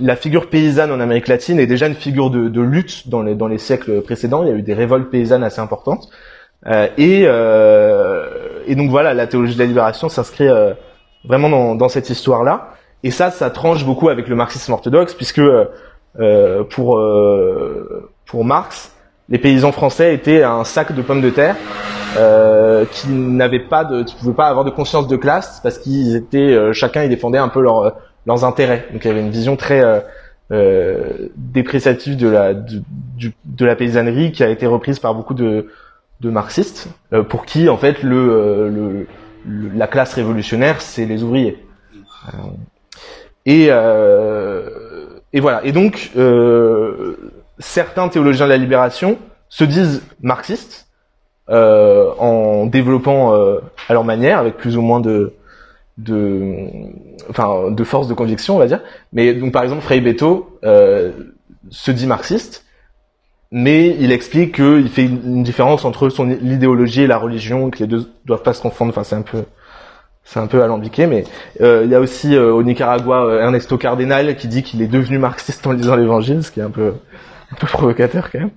[0.00, 3.34] la figure paysanne en Amérique latine est déjà une figure de, de lutte dans les,
[3.34, 4.42] dans les siècles précédents.
[4.42, 6.08] Il y a eu des révoltes paysannes assez importantes.
[6.66, 10.74] Euh, et, euh, et donc voilà, la théologie de la libération s'inscrit euh,
[11.24, 12.70] vraiment dans, dans cette histoire-là.
[13.02, 17.00] Et ça, ça tranche beaucoup avec le marxisme orthodoxe, puisque euh, pour
[18.26, 18.92] pour Marx,
[19.28, 21.56] les paysans français étaient un sac de pommes de terre
[22.16, 26.16] euh, qui n'avaient pas de, qui pouvaient pas avoir de conscience de classe parce qu'ils
[26.16, 27.96] étaient, euh, chacun ils défendait un peu leur,
[28.26, 28.86] leurs intérêts.
[28.92, 30.00] Donc il y avait une vision très euh,
[30.50, 32.82] euh dépréciative de la de,
[33.44, 35.68] de, la paysannerie qui a été reprise par beaucoup de,
[36.20, 38.68] de marxistes, euh, pour qui en fait le,
[39.46, 41.58] le, la classe révolutionnaire c'est les ouvriers.
[43.46, 43.70] et
[45.32, 45.64] et voilà.
[45.64, 46.10] Et donc
[47.58, 50.86] certains théologiens de la libération se disent marxistes
[51.50, 55.32] euh, en développant euh, à leur manière, avec plus ou moins de,
[57.28, 58.80] enfin, de force de conviction, on va dire.
[59.12, 61.10] Mais donc par exemple, Frei Beto euh,
[61.70, 62.64] se dit marxiste,
[63.52, 67.86] mais il explique qu'il fait une différence entre son l'idéologie et la religion, que les
[67.86, 68.90] deux doivent pas se confondre.
[68.90, 69.44] Enfin, c'est un peu
[70.24, 71.24] c'est un peu alambiqué, mais
[71.60, 75.18] euh, il y a aussi euh, au Nicaragua Ernesto Cardenal qui dit qu'il est devenu
[75.18, 76.94] marxiste en lisant l'Évangile, ce qui est un peu
[77.52, 78.50] un peu provocateur quand même.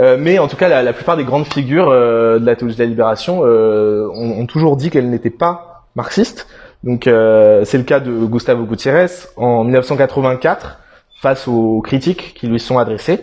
[0.00, 2.76] Euh, mais en tout cas, la, la, plupart des grandes figures euh, de la théologie
[2.76, 6.46] de la libération euh, ont, ont, toujours dit qu'elles n'étaient pas marxistes.
[6.84, 10.78] Donc euh, c'est le cas de Gustavo Gutiérrez en 1984
[11.20, 13.20] face aux critiques qui lui sont adressées.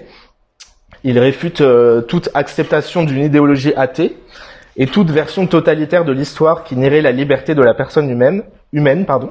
[1.03, 4.17] Il réfute euh, toute acceptation d'une idéologie athée
[4.77, 8.43] et toute version totalitaire de l'histoire qui nierait la liberté de la personne humaine.
[8.71, 9.29] humaine pardon.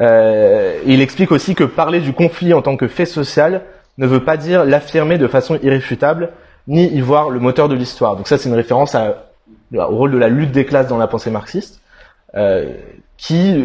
[0.00, 3.62] Euh, il explique aussi que parler du conflit en tant que fait social
[3.98, 6.30] ne veut pas dire l'affirmer de façon irréfutable,
[6.66, 8.16] ni y voir le moteur de l'histoire.
[8.16, 11.30] Donc ça, c'est une référence au rôle de la lutte des classes dans la pensée
[11.30, 11.80] marxiste,
[12.34, 12.72] euh,
[13.16, 13.64] qui,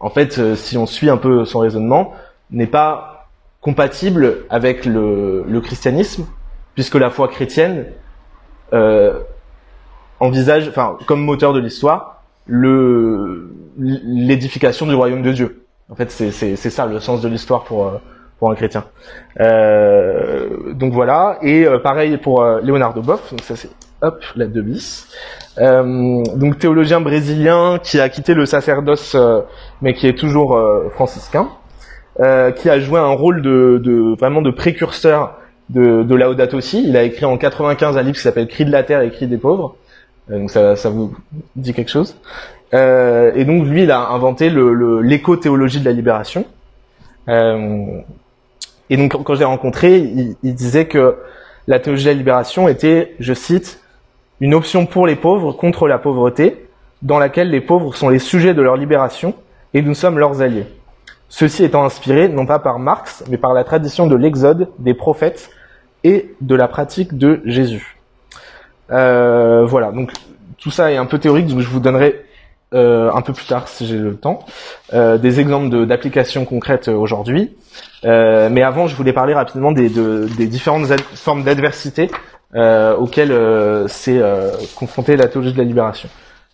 [0.00, 2.14] en fait, si on suit un peu son raisonnement,
[2.50, 3.28] n'est pas
[3.60, 6.26] compatible avec le, christianisme,
[6.74, 7.86] puisque la foi chrétienne
[8.72, 9.20] euh,
[10.20, 15.64] envisage, enfin, comme moteur de l'histoire, le l'édification du royaume de Dieu.
[15.88, 17.98] En fait, c'est ça le sens de l'histoire pour euh,
[18.40, 18.84] pour un chrétien.
[19.38, 24.46] Euh, donc voilà, et euh, pareil pour euh, Leonardo Boff, donc ça c'est hop la
[24.46, 25.08] 2 bis.
[25.58, 29.14] Euh, donc théologien brésilien qui a quitté le sacerdoce
[29.82, 30.58] mais qui est toujours
[30.94, 31.48] franciscain,
[32.56, 35.34] qui a joué un rôle de, de vraiment de précurseur
[35.72, 36.84] de, de Laudato Si.
[36.86, 39.26] Il a écrit en 95 un livre qui s'appelle Cri de la terre et Cri
[39.26, 39.76] des pauvres.
[40.28, 41.14] donc ça, ça vous
[41.56, 42.16] dit quelque chose.
[42.72, 46.44] et donc lui, il a inventé l'éco-théologie de la libération.
[47.28, 48.00] Euh,
[48.88, 51.16] et donc quand je l'ai rencontré, il, il, disait que
[51.68, 53.80] la théologie de la libération était, je cite,
[54.40, 56.66] une option pour les pauvres contre la pauvreté,
[57.02, 59.34] dans laquelle les pauvres sont les sujets de leur libération
[59.74, 60.66] et nous sommes leurs alliés.
[61.28, 65.50] Ceci étant inspiré non pas par Marx, mais par la tradition de l'Exode, des prophètes
[66.04, 67.96] et de la pratique de Jésus.
[68.88, 70.12] voilà, donc
[70.58, 72.24] tout ça est un peu théorique, donc je vous donnerai
[72.74, 74.40] euh, un peu plus tard si j'ai le temps,
[74.92, 77.56] euh, des exemples d'applications concrètes euh, aujourd'hui.
[78.04, 82.10] Euh, mais avant, je voulais parler rapidement des, de, des différentes formes d'adversité
[82.54, 84.20] euh, auxquelles s'est
[84.74, 86.08] confrontée la théologie de la libération.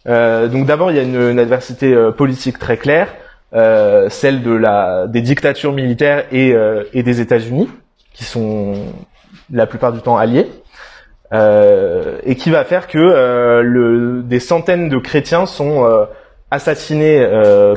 [0.07, 3.15] donc d'abord, il y a une, une adversité politique très claire,
[3.53, 6.55] celle de la, des dictatures militaires et,
[6.93, 7.69] et des États-Unis,
[8.13, 8.75] qui sont
[9.51, 10.49] la plupart du temps alliés.
[11.33, 16.05] Euh, et qui va faire que euh, le, des centaines de chrétiens sont euh,
[16.53, 17.27] assassinés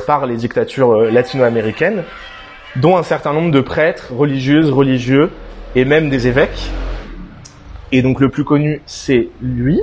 [0.06, 2.04] par les dictatures latino-américaines,
[2.76, 5.30] dont un certain nombre de prêtres, religieuses, religieux
[5.74, 6.70] et même des évêques.
[7.90, 9.80] Et donc le plus connu, c'est lui.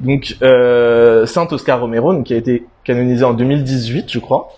[0.00, 4.48] Donc Saint Oscar Romero, donc, qui a été canonisé en 2018, je crois,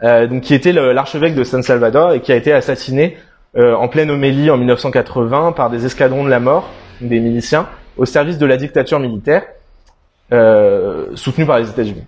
[0.00, 3.16] donc qui était l'archevêque de San Salvador et qui a été assassiné
[3.56, 8.38] en pleine homélie en 1980 par des escadrons de la mort des miliciens au service
[8.38, 9.44] de la dictature militaire
[10.32, 12.04] euh, soutenue par les États-Unis.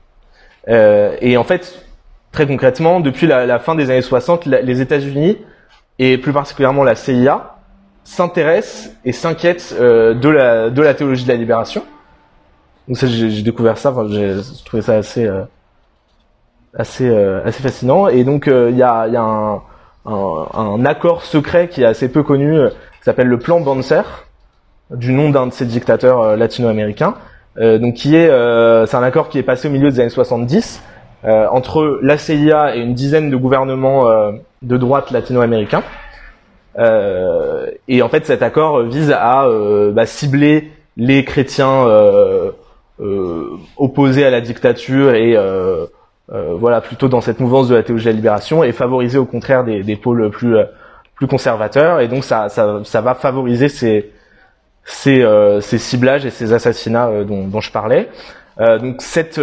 [0.69, 1.85] Euh, et en fait,
[2.33, 5.39] très concrètement, depuis la, fin des années 60, les États-Unis
[5.99, 7.57] et plus particulièrement la CIA
[8.05, 11.85] s'intéressent et s'inquiètent euh, de, la, de la théologie de la libération.
[12.89, 15.45] Donc ça, j'ai découvert ça, enfin, j'ai trouvé ça assez euh,
[16.75, 18.09] assez euh, assez fascinant.
[18.09, 19.63] Et donc il y a, y a un,
[20.11, 22.57] un, accord secret qui est assez peu connu,
[22.99, 24.27] qui s'appelle le plan Banzer,
[24.91, 27.15] du nom d'un de ces dictateurs euh, latino-américains.
[27.59, 30.09] Euh, donc qui est, euh, c'est un accord qui est passé au milieu des années
[30.09, 30.83] 70
[31.23, 34.07] entre la CIA et une dizaine de gouvernements
[34.63, 35.83] de droite latino-américains.
[36.79, 39.47] et en fait, cet accord vise à
[39.93, 41.85] bah, cibler les chrétiens
[43.77, 45.37] opposés à la dictature et
[46.31, 49.65] voilà plutôt dans cette mouvance de la théologie de la libération et favoriser au contraire
[49.65, 50.57] des, des pôles plus
[51.17, 52.01] plus conservateurs.
[52.01, 54.11] Et donc ça, ça, ça va favoriser ces
[54.85, 58.09] ces, euh, ces ciblages et ces assassinats euh, dont, dont, je parlais.
[58.61, 59.41] Euh, donc cette,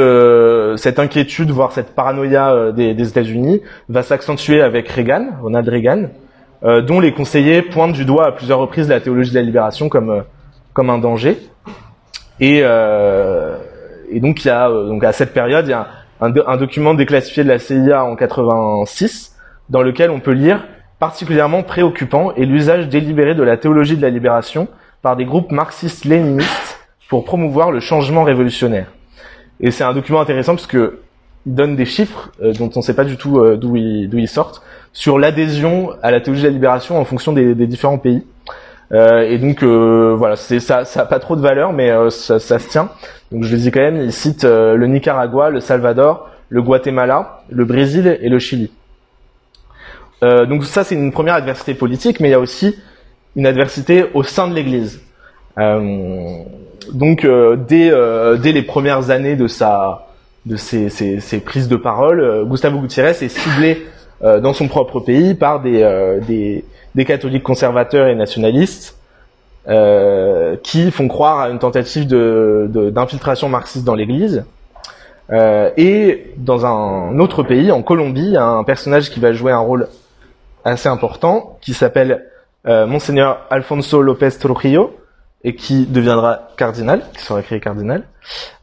[0.77, 6.09] cette inquiétude, voire cette paranoïa des, des États-Unis, va s'accentuer avec Reagan, Ronald Reagan,
[6.61, 10.23] dont les conseillers pointent du doigt à plusieurs reprises la théologie de la libération comme
[10.73, 11.37] comme un danger.
[12.39, 15.87] Et, et donc il y a donc à cette période il y a
[16.21, 19.35] un, un, document déclassifié de la CIA en 86
[19.69, 20.65] dans lequel on peut lire
[20.99, 24.67] particulièrement préoccupant est l'usage délibéré de la théologie de la libération
[25.01, 28.91] par des groupes marxistes-léninistes pour promouvoir le changement révolutionnaire.
[29.59, 30.99] Et c'est un document intéressant parce que
[31.45, 34.13] il donne des chiffres euh, dont on ne sait pas du tout euh, d'où ils,
[34.13, 37.99] ils sortent sur l'adhésion à la théologie de la libération en fonction des, des différents
[37.99, 38.25] pays.
[38.93, 42.59] Euh, et donc voilà, c'est ça, ça a pas trop de valeur, mais ça, ça,
[42.59, 42.89] se tient.
[43.31, 47.65] Donc je le dis quand même, il cite le Nicaragua, le Salvador, le Guatemala, le
[47.65, 48.71] Brésil et le Chili.
[50.21, 52.75] donc ça c'est une première adversité politique, mais il y a aussi
[53.35, 55.01] une adversité au sein de l'Église.
[55.57, 56.43] Euh,
[56.93, 60.07] donc euh, dès, euh, dès les premières années de sa
[60.45, 63.85] de ses, ses, ses prises de parole, Gustavo Gutiérrez est ciblé
[64.21, 65.81] dans son propre pays par des,
[66.25, 66.63] des,
[66.97, 68.97] des catholiques conservateurs et nationalistes
[70.63, 74.45] qui font croire à une tentative de, d'infiltration marxiste dans l'Église.
[75.31, 79.87] et dans un autre pays, en Colombie, un personnage qui va jouer un rôle
[80.63, 82.25] assez important, qui s'appelle
[82.67, 84.95] euh, Monseigneur Alfonso Lopez Trujillo,
[85.43, 88.03] et qui deviendra cardinal, qui sera créé cardinal.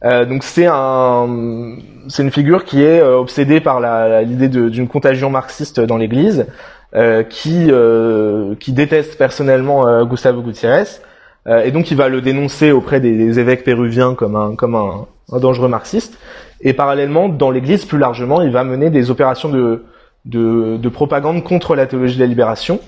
[0.03, 3.79] Euh, donc c'est un, c'est une figure qui est euh, obsédée par
[4.23, 6.47] l'idée d'une contagion marxiste dans l'Église,
[6.93, 11.01] euh, qui euh, qui déteste personnellement Gustavo Gutiérrez,
[11.47, 15.39] et donc il va le dénoncer auprès des, évêques péruviens comme un comme un, un,
[15.39, 16.17] dangereux marxiste.
[16.61, 19.85] Et parallèlement, dans l'Église plus largement, il va mener des opérations de
[20.25, 22.79] de, de propagande contre la théologie de la libération,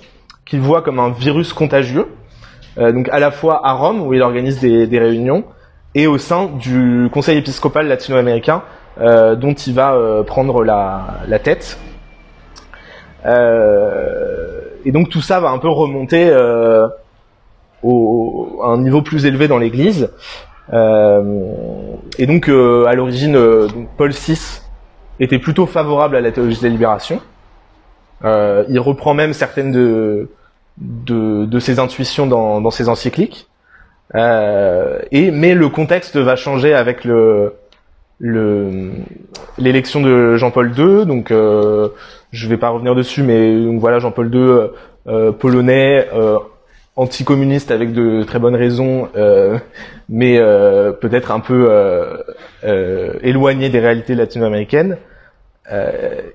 [0.45, 2.26] qu'il voit comme un virus contagieux, euh,
[2.77, 5.43] donc à la fois à Rome où il organise des, des, réunions
[5.95, 8.61] et au sein du Conseil épiscopal latino-américain
[8.99, 11.79] euh, dont il va euh, prendre la, la tête.
[13.25, 16.88] Euh, et donc tout ça va un peu remonter euh,
[17.84, 20.09] au, à un niveau plus élevé dans l'Église.
[20.73, 23.38] et donc à l'origine,
[23.97, 24.61] Paul VI
[25.19, 27.21] était plutôt favorable à la théologie de la libération.
[28.23, 30.30] Euh, il reprend même certaines de,
[30.78, 33.47] de, de ses intuitions dans, dans ses encycliques.
[34.15, 37.53] Euh, et mais le contexte va changer avec le
[38.19, 38.91] le
[39.57, 41.05] l'élection de Jean-Paul II.
[41.05, 41.89] Donc euh,
[42.32, 44.69] je vais pas revenir dessus, mais donc, voilà Jean-Paul II
[45.07, 46.07] euh, polonais.
[46.13, 46.38] Euh,
[46.99, 49.59] anticommuniste avec de très bonnes raisons, euh,
[50.09, 51.69] mais euh, peut-être un peu
[53.21, 54.97] éloigné des réalités latino-américaines.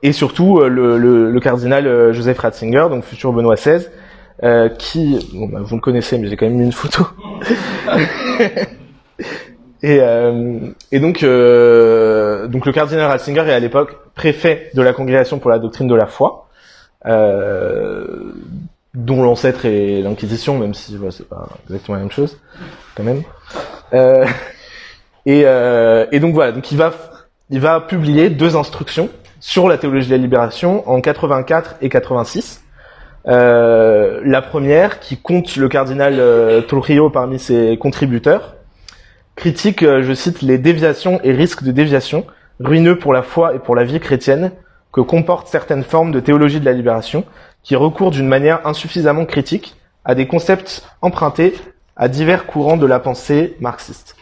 [0.05, 3.89] Et surtout le, le, le, cardinal Joseph Ratzinger, donc futur Benoît XVI,
[4.79, 7.07] qui, bon, bah, vous le connaissez, mais j'ai quand même mis une photo,
[9.83, 14.93] Et, euh, et donc, euh, donc le cardinal Ratzinger est à l'époque préfet de la
[14.93, 16.47] congrégation pour la doctrine de la foi,
[17.07, 18.33] euh,
[18.95, 22.39] dont l'ancêtre est l'Inquisition, même si voilà, c'est pas exactement la même chose,
[22.95, 23.23] quand même.
[23.93, 24.25] Euh,
[25.27, 26.93] et, euh, et donc voilà, donc il va,
[27.51, 29.09] il va publier deux instructions
[29.41, 32.62] sur la théologie de la libération en 84 et 86.
[33.29, 36.61] Euh, la première, qui compte le cardinal euh,
[37.13, 38.55] parmi ses contributeurs,
[39.37, 42.27] critique, euh, je cite, les déviations et risques de déviation,
[42.61, 44.53] ruineux pour la foi et pour la vie chrétienne,
[44.93, 47.25] que comportent certaines formes de théologie de la libération,
[47.63, 51.55] qui recourent d'une manière insuffisamment critique à des concepts empruntés
[51.97, 54.17] à divers courants de la pensée marxiste.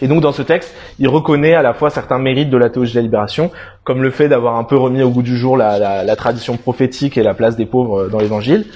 [0.00, 2.94] Et donc dans ce texte, il reconnaît à la fois certains mérites de la théologie
[2.94, 3.50] de la libération,
[3.84, 6.56] comme le fait d'avoir un peu remis au goût du jour la, la, la tradition
[6.56, 8.66] prophétique et la place des pauvres dans l'Évangile.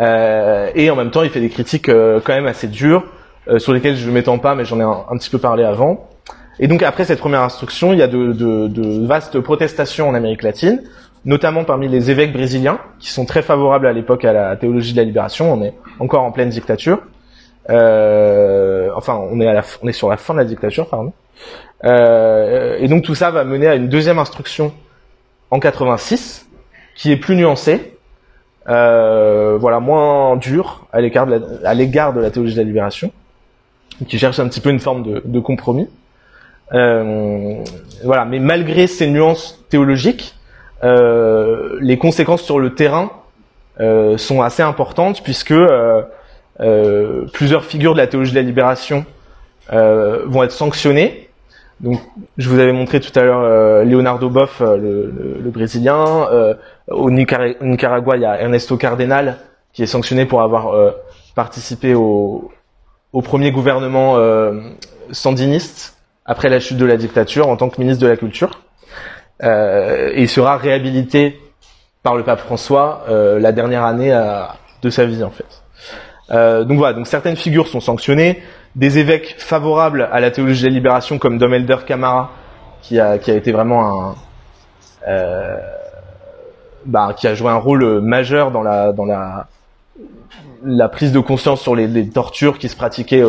[0.00, 3.04] Euh, et en même temps, il fait des critiques euh, quand même assez dures,
[3.48, 5.64] euh, sur lesquelles je ne m'étends pas, mais j'en ai un, un, petit peu parlé
[5.64, 6.08] avant.
[6.58, 10.14] Et donc après cette première instruction, il y a de, de, de, vastes protestations en
[10.14, 10.82] Amérique latine,
[11.24, 14.98] notamment parmi les évêques brésiliens, qui sont très favorables à l'époque à la théologie de
[14.98, 15.52] la libération.
[15.52, 17.00] On est encore en pleine dictature.
[17.70, 21.12] Euh, enfin, on est, à la, on est sur la fin de la dictature, pardon.
[21.84, 24.72] Euh, et donc tout ça va mener à une deuxième instruction
[25.50, 26.46] en 86,
[26.94, 27.96] qui est plus nuancée,
[28.68, 33.10] euh, voilà, moins dure à l'égard de, la, théologie de la libération,
[34.06, 35.88] qui cherche un petit peu une forme de, de compromis.
[36.72, 37.64] Euh,
[38.04, 40.36] voilà, mais malgré ces nuances théologiques,
[40.84, 43.10] euh, les conséquences sur le terrain
[43.80, 45.54] euh, sont assez importantes puisque
[46.60, 49.04] euh, euh, plusieurs figures de la théologie de la libération
[49.72, 51.28] euh, vont être sanctionnées.
[51.80, 52.00] Donc,
[52.36, 56.28] je vous avais montré tout à l'heure euh, Leonardo Boff, le, le, le, brésilien.
[56.88, 59.38] au Nicaragua, il y a Ernesto Cardenal
[59.72, 60.74] qui est sanctionné pour avoir
[61.34, 62.50] participé au,
[63.12, 64.18] au, premier gouvernement
[65.12, 65.96] sandiniste
[66.26, 68.60] après la chute de la dictature en tant que ministre de la Culture.
[69.42, 71.40] et il sera réhabilité
[72.02, 75.59] par le pape François la dernière année à, de sa vie en fait.
[76.30, 78.42] Euh, donc voilà, donc certaines figures sont sanctionnées,
[78.76, 82.30] des évêques favorables à la théologie de la libération comme Dom Elder Camara,
[82.82, 84.14] qui a, qui a été vraiment un,
[85.08, 85.56] euh,
[86.86, 89.48] bah, qui a joué un rôle majeur dans la, dans la,
[90.64, 93.24] la prise de conscience sur les, les tortures qui se pratiquaient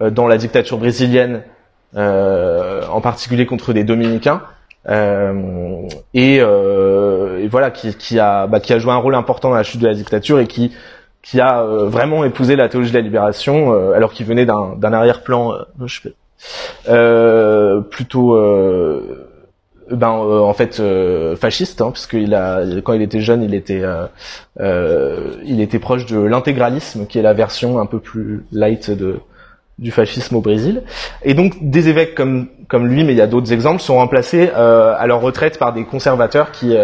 [0.00, 1.42] euh, dans la dictature brésilienne,
[1.96, 4.42] euh, en particulier contre des dominicains.
[4.88, 5.82] Euh,
[6.14, 9.62] et, et, voilà, qui, qui a, bah, qui a joué un rôle important dans la
[9.62, 10.72] chute de la dictature et qui
[11.22, 14.92] qui a euh, vraiment épousé la théologie de la libération, euh, alors qu'il venait d'un
[14.92, 15.54] arrière-plan
[16.88, 18.40] euh, plutôt
[19.90, 20.80] ben en fait
[21.36, 23.82] fasciste hein, parce a quand il était jeune il était
[24.58, 29.16] il était proche de l'intégralisme qui est la version un peu plus light de
[29.78, 30.82] du fascisme au Brésil.
[31.24, 34.48] Et donc des évêques comme comme lui mais il y a d'autres exemples sont remplacés
[34.50, 36.74] à leur retraite par des conservateurs qui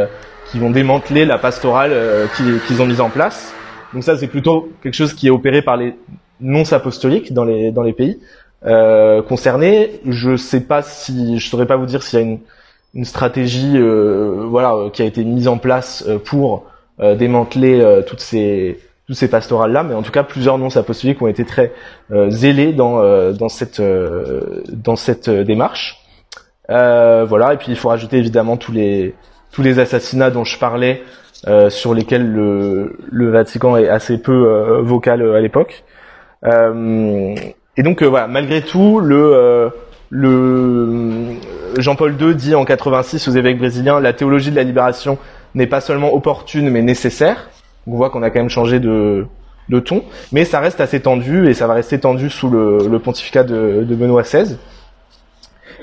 [0.50, 1.94] qui vont démanteler la pastorale
[2.36, 3.54] qu'ils ont mise en place
[3.96, 5.94] donc ça, c'est plutôt quelque chose qui est opéré par les
[6.38, 8.18] nonces apostoliques dans les dans les pays
[8.66, 10.02] euh, concernés.
[10.06, 12.40] Je sais pas si, je saurais pas vous dire s'il y a une,
[12.92, 16.66] une stratégie, euh, voilà, euh, qui a été mise en place euh, pour
[17.00, 21.22] euh, démanteler toutes ces toutes ces pastorales là, mais en tout cas, plusieurs nonces apostoliques
[21.22, 21.72] ont été très
[22.28, 23.80] zélés dans dans cette
[24.68, 26.04] dans cette démarche.
[26.68, 29.14] voilà, et puis il faut rajouter évidemment tous les
[29.56, 31.02] tous les assassinats dont je parlais
[31.48, 35.82] euh, sur lesquels le, le, Vatican est assez peu euh, vocal euh, à l'époque.
[36.44, 39.70] et donc voilà, malgré tout, le,
[40.10, 41.36] le
[41.78, 45.16] Jean-Paul II dit en 86 aux évêques brésiliens la théologie de la libération
[45.54, 47.48] n'est pas seulement opportune mais nécessaire.
[47.86, 49.24] On voit qu'on a quand même changé de,
[49.70, 52.98] de ton, mais ça reste assez tendu et ça va rester tendu sous le, le
[52.98, 54.58] pontificat de, de, Benoît XVI.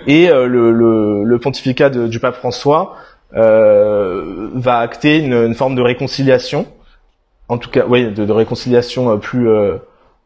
[0.05, 5.81] Et euh, le, le, pontificat du pape François euh, va acter une, une, forme de
[5.81, 6.67] réconciliation,
[7.49, 9.77] en tout cas, oui, de, de réconciliation euh, plus euh,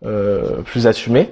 [0.05, 1.29] euh, plus assumée.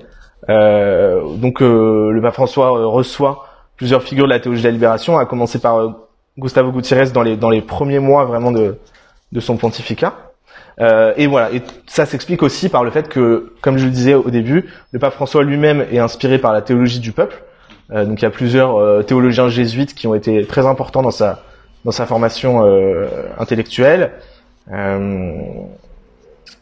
[0.47, 3.45] donc le pape François reçoit
[3.77, 5.95] plusieurs figures de la théologie de la libération, à commencer par
[6.37, 8.77] Gustavo Gutiérrez dans les dans les premiers mois vraiment de
[9.31, 10.13] de son pontificat.
[10.81, 14.13] Euh, et voilà, et ça s'explique aussi par le fait que, comme je le disais
[14.13, 17.43] au début, le pape François lui-même est inspiré par la théologie du peuple.
[17.91, 21.11] Euh, donc il y a plusieurs euh, théologiens jésuites qui ont été très importants dans
[21.11, 21.43] sa
[21.85, 23.07] dans sa formation euh,
[23.37, 24.11] intellectuelle.
[24.73, 25.31] Euh,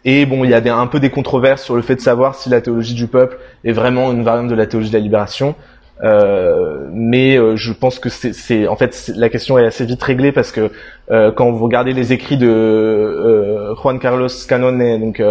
[0.06, 2.50] et bon, il y a un peu des controverses sur le fait de savoir si
[2.50, 5.56] la théologie du peuple est vraiment une variante de la théologie de la libération.
[6.04, 10.34] Euh, mais euh, je pense que c'est, en fait, la question est assez vite réglée
[10.34, 10.72] parce que
[11.12, 15.22] euh, quand vous regardez les écrits de euh, Juan Carlos Canone, donc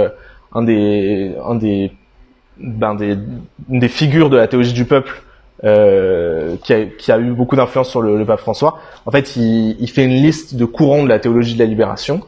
[0.54, 1.92] un des, un des,
[2.58, 3.18] ben des,
[3.68, 5.22] des figures de la théologie du peuple
[5.64, 8.78] euh, qui, a, qui, a, eu beaucoup d'influence sur le, le, pape François.
[9.06, 12.20] En fait, il, il, fait une liste de courants de la théologie de la libération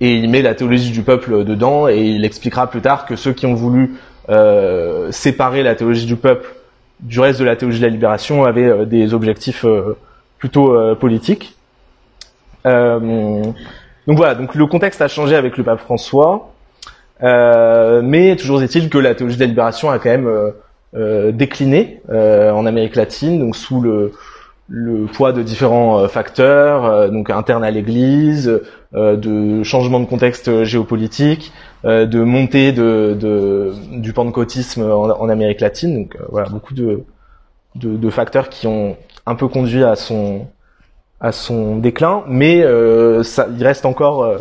[0.00, 3.32] et il met la théologie du peuple dedans et il expliquera plus tard que ceux
[3.32, 3.96] qui ont voulu
[4.28, 6.56] euh, séparer la théologie du peuple
[7.00, 9.96] du reste de la théologie de la libération avaient euh, des objectifs euh,
[10.38, 11.56] plutôt euh, politiques.
[12.64, 13.54] donc
[14.06, 16.52] voilà, donc le contexte a changé avec le pape François,
[17.22, 20.52] mais toujours est-il que la théologie de la libération a quand même
[21.32, 24.12] décliné en Amérique latine, donc sous le,
[24.68, 28.60] le poids de différents facteurs, donc internes à l'Église,
[28.92, 31.52] de changement de contexte géopolitique,
[31.84, 35.94] de montée de, de, du pentecôtisme en, en, Amérique latine.
[35.94, 37.02] Donc voilà, beaucoup de,
[37.74, 40.46] de, de, facteurs qui ont un peu conduit à son
[41.20, 44.38] à son déclin, mais euh, ça, il reste encore euh,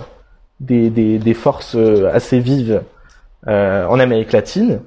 [0.60, 2.82] des, des, des, forces euh, assez vives
[3.48, 4.82] euh, en Amérique latine,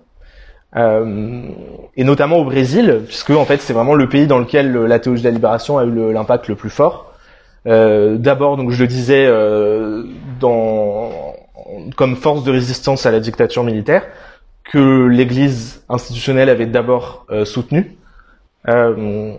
[0.76, 5.22] et notamment au Brésil, puisque en fait c'est vraiment le pays dans lequel la théologie
[5.22, 7.12] de la libération a eu l'impact le, plus fort.
[7.64, 9.26] D'abord, donc je le disais,
[10.40, 11.10] dans,
[11.96, 14.06] comme force de résistance à la dictature militaire,
[14.64, 17.98] que l'Église institutionnelle avait d'abord soutenu
[18.68, 19.34] euh,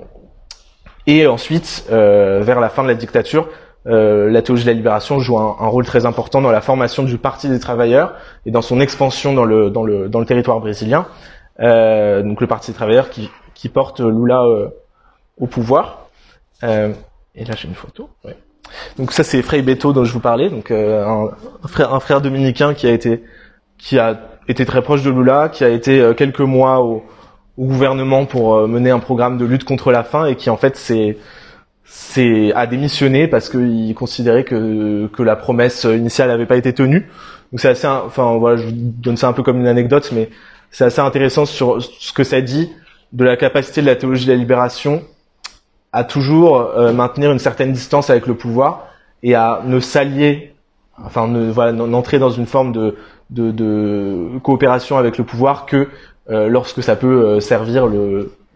[1.08, 3.50] et ensuite, euh, vers la fin de la dictature,
[3.88, 7.04] euh, la théologie de la libération joue un, un, rôle très important dans la formation
[7.04, 8.16] du Parti des travailleurs
[8.46, 11.08] et dans son expansion dans le, dans le, dans le territoire brésilien.
[11.60, 14.70] Euh, donc le Parti des travailleurs qui, qui porte Lula euh,
[15.40, 16.10] au pouvoir.
[16.64, 16.94] Euh,
[17.36, 18.10] et là j'ai une photo.
[18.26, 18.36] Ouais.
[18.98, 21.30] Donc ça c'est Frei Beto dont je vous parlais, donc un,
[21.64, 23.24] un, frère, un frère dominicain qui a été
[23.78, 27.04] qui a été très proche de Lula, qui a été quelques mois au,
[27.60, 30.56] au gouvernement pour euh, mener un programme de lutte contre la faim et qui en
[30.56, 31.18] fait c'est
[31.92, 37.10] c'est a démissionné parce qu'il considérait que que la promesse initiale n'avait pas été tenue.
[37.52, 40.30] Donc c'est assez enfin voilà, je vous donne ça un peu comme une anecdote mais
[40.72, 42.72] c'est assez intéressant sur ce que ça dit
[43.12, 45.02] de la capacité de la théologie de la libération
[45.92, 48.88] à toujours euh, maintenir une certaine distance avec le pouvoir
[49.24, 50.54] et à ne s'allier
[51.04, 52.96] enfin ne voilà n'entrer dans une forme de,
[53.32, 55.90] de, de coopération avec le pouvoir que
[56.30, 57.88] euh, lorsque ça peut euh, servir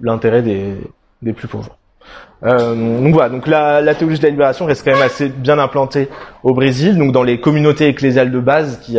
[0.02, 0.76] l'intérêt des,
[1.24, 1.78] des plus pauvres.
[2.44, 6.10] Euh, donc voilà, donc la, théologie de la libération reste quand même assez bien implantée
[6.44, 8.98] au Brésil, donc dans les communautés ecclésiales de base qui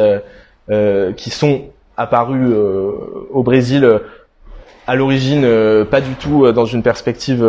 [0.70, 1.64] euh, qui sont
[1.96, 2.90] apparues euh,
[3.32, 4.00] au Brésil
[4.86, 5.46] à l'origine
[5.90, 7.46] pas du tout dans une perspective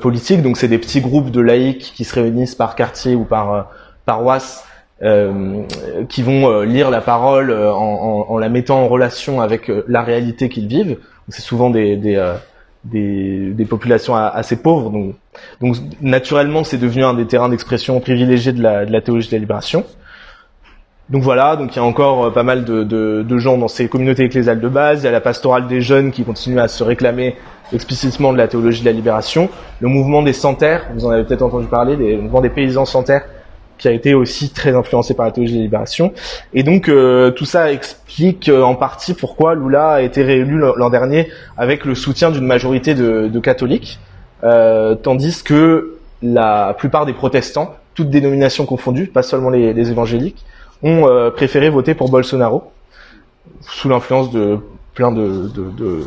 [0.00, 3.70] politique, donc c'est des petits groupes de laïcs qui se réunissent par quartier ou par
[4.06, 4.64] paroisse
[5.02, 5.64] euh,
[6.08, 10.48] qui vont euh, lire la parole euh, en, la mettant en relation avec la réalité
[10.48, 10.96] qu'ils vivent.
[11.28, 11.96] C'est souvent des,
[12.84, 14.90] des, des, populations assez pauvres.
[14.90, 15.14] Donc,
[15.60, 19.34] donc naturellement, c'est devenu un des terrains d'expression privilégiés de la, de la théologie de
[19.34, 19.84] la libération.
[21.10, 23.88] Donc voilà, donc il y a encore pas mal de, de, de, gens dans ces
[23.88, 25.02] communautés ecclésiales de base.
[25.02, 27.36] Il y a la pastorale des jeunes qui continue à se réclamer
[27.72, 29.50] explicitement de la théologie de la libération.
[29.80, 33.24] Le mouvement des santerres, vous en avez peut-être entendu parler, le mouvement des paysans santerres,
[33.82, 36.12] qui a été aussi très influencé par la théologie de libération.
[36.54, 40.88] Et donc euh, tout ça explique euh, en partie pourquoi Lula a été réélu l'an
[40.88, 41.28] dernier
[41.58, 43.98] avec le soutien d'une majorité de, catholiques,
[44.44, 50.44] euh, tandis que la plupart des protestants, toutes dénominations confondues, pas seulement les, évangéliques,
[50.84, 51.04] ont
[51.34, 52.70] préféré voter pour Bolsonaro
[53.62, 54.58] sous l'influence de
[54.94, 56.04] plein de de,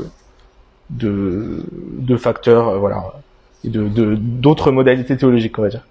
[0.92, 1.66] de,
[2.00, 3.04] de facteurs, voilà,
[3.66, 5.84] et de d'autres modalités théologiques, on va dire.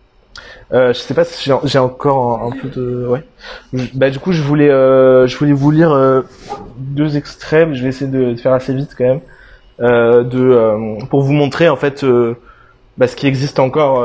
[0.73, 3.23] Euh, je sais pas si j'ai encore un, peu de ouais.
[3.95, 6.23] Bah du coup je voulais euh, je voulais vous lire euh,
[6.79, 9.21] deux extraits, je vais essayer de, faire assez vite quand même,
[9.81, 12.05] euh, de pour vous montrer en fait
[12.97, 14.05] bah, ce qui existe encore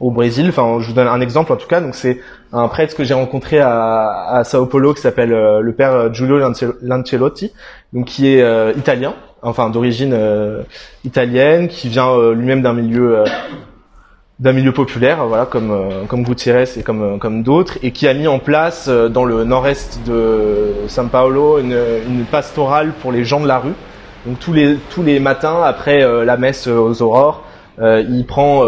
[0.00, 0.48] au Brésil.
[0.48, 1.80] Enfin je vous donne un exemple en tout cas.
[1.80, 2.20] Donc c'est
[2.52, 6.38] un prêtre que j'ai rencontré à, à Sao Paulo qui s'appelle le père Giulio
[6.82, 7.52] Lancelotti,
[7.92, 10.16] donc qui est italien, enfin d'origine
[11.04, 13.22] italienne, qui vient lui-même d'un milieu
[14.42, 18.08] d'un milieu populaire, voilà, comme euh, comme Gutiérrez et comme euh, comme d'autres, et qui
[18.08, 21.78] a mis en place euh, dans le nord-est de São Paulo une,
[22.08, 23.74] une pastorale pour les gens de la rue.
[24.26, 27.42] Donc tous les tous les matins après la messe aux aurores,
[27.80, 28.62] il prend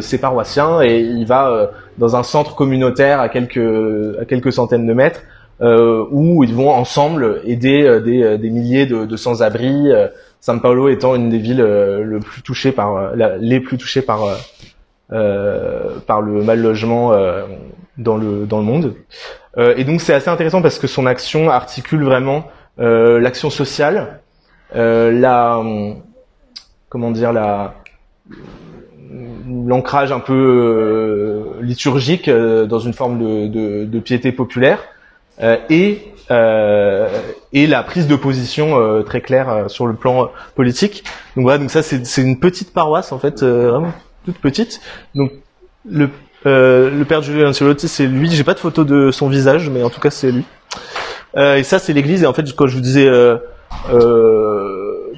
[0.00, 4.92] ses paroissiens et il va dans un centre communautaire à quelques à quelques centaines de
[4.92, 5.20] mètres
[5.60, 9.92] où ils vont ensemble aider des, des milliers de, de sans-abri.
[10.40, 14.26] São Paulo étant une des villes le plus touchées par les plus touchées par
[15.14, 17.44] euh, par le mal logement euh,
[17.98, 18.94] dans le dans le monde.
[19.56, 22.44] Euh, et donc c'est assez intéressant parce que son action articule vraiment
[22.76, 24.20] l'action sociale,
[24.74, 25.62] la
[26.88, 27.74] comment dire la
[29.48, 34.80] l'ancrage un peu liturgique dans une forme de, de, de piété populaire
[35.70, 36.14] et
[37.52, 41.04] et la prise de position euh, très claire euh, sur le plan politique.
[41.36, 43.92] Donc voilà, donc ça c'est une petite paroisse en fait, vraiment
[44.24, 44.80] toute petite.
[45.14, 45.32] Donc
[45.88, 46.10] le
[46.46, 48.30] le père Giulio Ancelotti, c'est lui.
[48.30, 50.44] J'ai pas de photo de son visage, mais en tout cas c'est lui.
[51.36, 52.22] et ça c'est l'église.
[52.22, 53.08] Et en fait, quand je vous disais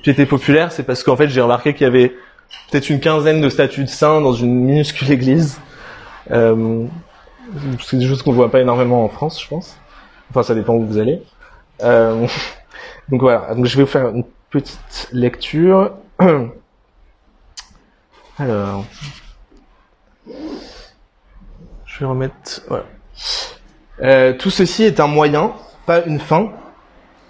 [0.03, 2.15] piété populaire, c'est parce qu'en fait j'ai remarqué qu'il y avait
[2.71, 5.61] peut-être une quinzaine de statues de saints dans une minuscule église.
[6.31, 6.87] Euh,
[7.83, 9.77] c'est des choses qu'on voit pas énormément en France, je pense.
[10.31, 11.23] Enfin, ça dépend où vous allez.
[11.83, 12.27] Euh,
[13.09, 13.55] donc voilà.
[13.55, 15.93] Donc je vais vous faire une petite lecture.
[18.39, 18.85] Alors,
[21.87, 22.63] je vais remettre.
[22.69, 22.85] Voilà.
[24.03, 25.55] Euh, tout ceci est un moyen,
[25.87, 26.53] pas une fin.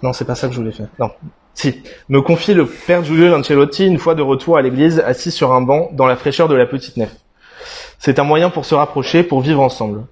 [0.03, 0.89] Non, c'est pas ça que je voulais faire.
[0.99, 1.11] Non,
[1.53, 5.53] si, me confie le père Giulio Lancelotti une fois de retour à l'église, assis sur
[5.53, 7.15] un banc dans la fraîcheur de la petite nef.
[7.99, 10.05] C'est un moyen pour se rapprocher, pour vivre ensemble.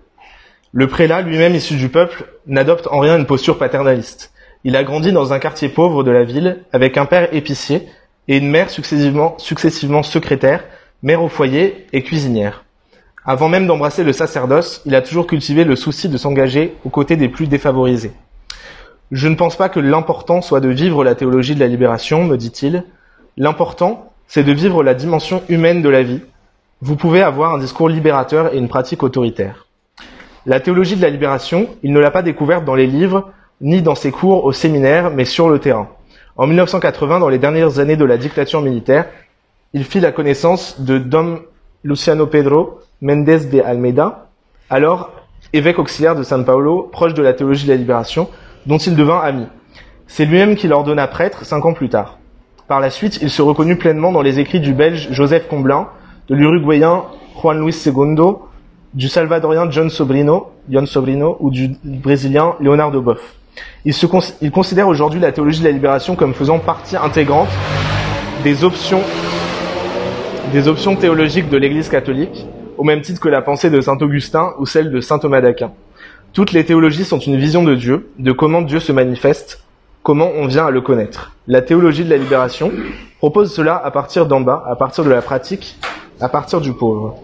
[0.71, 4.33] Le prélat, lui-même issu du peuple, n'adopte en rien une posture paternaliste.
[4.63, 7.87] Il a grandi dans un quartier pauvre de la ville, avec un père épicier
[8.27, 10.63] et une mère successivement, successivement secrétaire,
[11.05, 12.65] mère au foyer et cuisinière.
[13.25, 17.15] Avant même d'embrasser le sacerdoce, il a toujours cultivé le souci de s'engager aux côtés
[17.15, 18.11] des plus défavorisés.
[19.11, 22.37] Je ne pense pas que l'important soit de vivre la théologie de la libération, me
[22.37, 22.85] dit-il.
[23.37, 26.21] L'important, c'est de vivre la dimension humaine de la vie.
[26.81, 29.67] Vous pouvez avoir un discours libérateur et une pratique autoritaire.
[30.47, 33.31] La théologie de la libération, il ne l'a pas découverte dans les livres,
[33.61, 35.87] ni dans ses cours au séminaire, mais sur le terrain.
[36.35, 39.05] En 1980, dans les dernières années de la dictature militaire,
[39.75, 41.41] il fit la connaissance de Dom
[41.83, 44.29] Luciano Pedro Mendes de Almeida,
[44.69, 45.11] alors
[45.51, 48.29] évêque auxiliaire de San Paulo, proche de la théologie de la libération,
[48.65, 49.45] dont il devint ami.
[50.07, 52.19] C'est lui-même qui l'ordonna prêtre cinq ans plus tard.
[52.69, 55.89] Par la suite, il se reconnut pleinement dans les écrits du Belge Joseph Comblin,
[56.29, 57.03] de l'Uruguayen
[57.41, 58.15] Juan Luis II,
[58.93, 60.47] du Salvadorien John Sobrino,
[61.41, 63.35] ou du Brésilien Leonardo Boff.
[63.83, 67.49] Il considère aujourd'hui la théologie de la libération comme faisant partie intégrante
[68.43, 69.01] des options,
[70.55, 72.47] des options théologiques de l'Église catholique,
[72.77, 75.73] au même titre que la pensée de saint Augustin ou celle de saint Thomas d'Aquin.
[76.31, 79.65] Toutes les théologies sont une vision de Dieu, de comment Dieu se manifeste,
[80.01, 81.33] comment on vient à le connaître.
[81.45, 82.71] La théologie de la libération
[83.17, 85.77] propose cela à partir d'en bas, à partir de la pratique,
[86.21, 87.17] à partir du pauvre.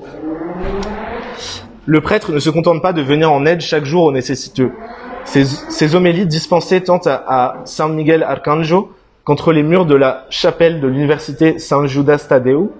[1.85, 4.71] Le prêtre ne se contente pas de venir en aide chaque jour aux nécessiteux.
[5.23, 8.91] Ces, homélies dispensées tant à, San Miguel Arcangelo
[9.23, 12.71] qu'entre les murs de la chapelle de l'université San Judas Tadeu,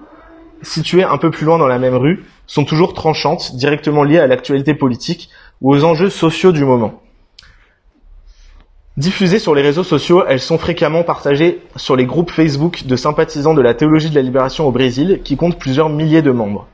[0.62, 4.26] située un peu plus loin dans la même rue, sont toujours tranchantes, directement liées à
[4.26, 5.28] l'actualité politique,
[5.60, 7.02] ou aux enjeux sociaux du moment.
[8.96, 13.54] Diffusées sur les réseaux sociaux, elles sont fréquemment partagées sur les groupes Facebook de sympathisants
[13.54, 16.68] de la théologie de la libération au Brésil, qui comptent plusieurs milliers de membres.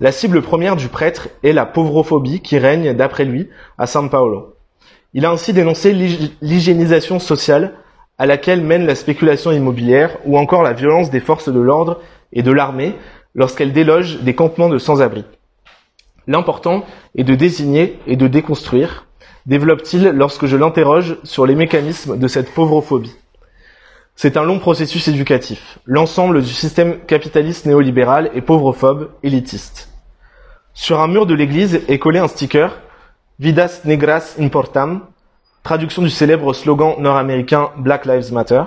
[0.00, 3.48] La cible première du prêtre est la pauvrophobie qui règne, d'après lui,
[3.78, 4.56] à São Paulo.
[5.14, 5.94] Il a ainsi dénoncé
[6.42, 7.72] l'hygiénisation sociale
[8.18, 12.00] à laquelle mène la spéculation immobilière ou encore la violence des forces de l'ordre
[12.34, 12.94] et de l'armée
[13.36, 15.24] lorsqu'elles délogent des campements de sans-abri.
[16.26, 16.84] L'important
[17.14, 19.06] est de désigner et de déconstruire,
[19.46, 23.14] développe-t-il lorsque je l'interroge sur les mécanismes de cette pauvrophobie.
[24.16, 25.78] C'est un long processus éducatif.
[25.84, 29.90] L'ensemble du système capitaliste néolibéral est pauvrophobe, élitiste.
[30.72, 32.80] Sur un mur de l'église est collé un sticker
[33.38, 35.02] Vidas negras importam,
[35.62, 38.62] traduction du célèbre slogan nord-américain Black Lives Matter.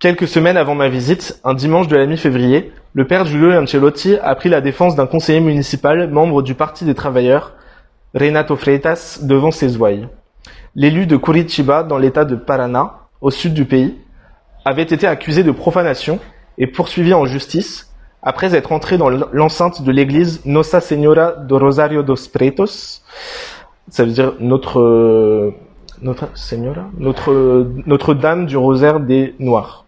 [0.00, 4.34] Quelques semaines avant ma visite, un dimanche de la mi-février, le père Giulio Ancelotti a
[4.34, 7.52] pris la défense d'un conseiller municipal membre du Parti des Travailleurs,
[8.14, 10.08] Renato Freitas, devant ses ouailles.
[10.74, 13.94] L'élu de Curitiba, dans l'état de Paraná, au sud du pays,
[14.64, 16.18] avait été accusé de profanation
[16.56, 17.92] et poursuivi en justice
[18.22, 23.02] après être entré dans l'enceinte de l'église Nossa Senhora do Rosario dos Pretos,
[23.90, 25.52] ça veut dire notre
[26.00, 29.84] notre Senhora, notre Notre Dame du Rosaire des Noirs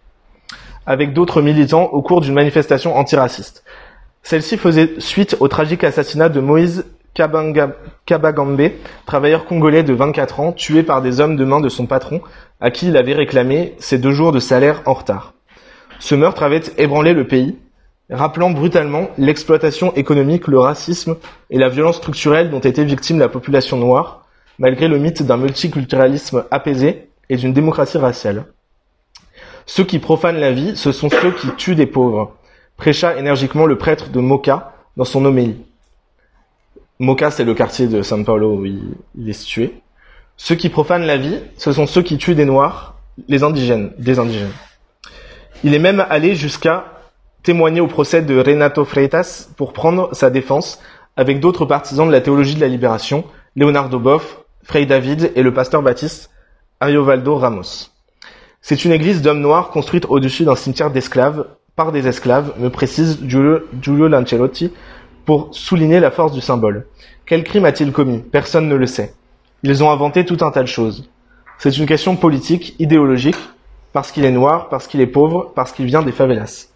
[0.85, 3.63] avec d'autres militants au cours d'une manifestation antiraciste.
[4.21, 8.71] Celle-ci faisait suite au tragique assassinat de Moïse Kabagambe,
[9.05, 12.21] travailleur congolais de 24 ans, tué par des hommes de main de son patron,
[12.59, 15.33] à qui il avait réclamé ses deux jours de salaire en retard.
[15.99, 17.57] Ce meurtre avait ébranlé le pays,
[18.09, 21.17] rappelant brutalement l'exploitation économique, le racisme
[21.49, 24.25] et la violence structurelle dont était victime la population noire,
[24.57, 28.45] malgré le mythe d'un multiculturalisme apaisé et d'une démocratie raciale.
[29.65, 32.35] Ceux qui profanent la vie, ce sont ceux qui tuent des pauvres,
[32.77, 35.61] prêcha énergiquement le prêtre de Moka dans son homélie.
[36.99, 39.73] Moka, c'est le quartier de San Paulo où il, est situé.
[40.37, 42.95] Ceux qui profanent la vie, ce sont ceux qui tuent des Noirs,
[43.27, 44.51] les indigènes, des indigènes.
[45.63, 46.85] Il est même allé jusqu'à
[47.41, 50.79] témoigner au procès de Renato Freitas pour prendre sa défense
[51.15, 55.53] avec d'autres partisans de la théologie de la libération, Leonardo Boff, Frei David et le
[55.53, 56.31] pasteur Baptiste
[56.79, 57.92] Ariovaldo Ramos.
[58.65, 63.19] C'est une église d'hommes noirs construite au-dessus d'un cimetière d'esclaves par des esclaves, me précise
[63.27, 64.71] Giulio, Giulio Lancelotti,
[65.25, 66.85] pour souligner la force du symbole.
[67.25, 68.19] Quel crime a-t-il commis?
[68.19, 69.15] Personne ne le sait.
[69.63, 71.09] Ils ont inventé tout un tas de choses.
[71.57, 73.35] C'est une question politique, idéologique,
[73.91, 76.67] parce qu'il est noir, parce qu'il est pauvre, parce qu'il vient des favelas.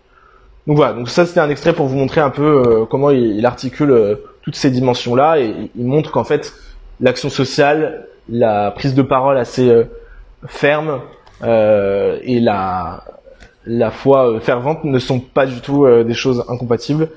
[0.67, 3.45] Donc voilà, donc ça c'était un extrait pour vous montrer un peu euh, comment il,
[3.45, 6.53] articule euh, toutes ces dimensions-là et il montre qu'en fait
[6.99, 9.85] l'action sociale, la prise de parole assez euh,
[10.47, 10.99] ferme
[11.43, 13.03] et la
[13.69, 17.09] la foi fervente ne sont pas du tout des choses incompatibles.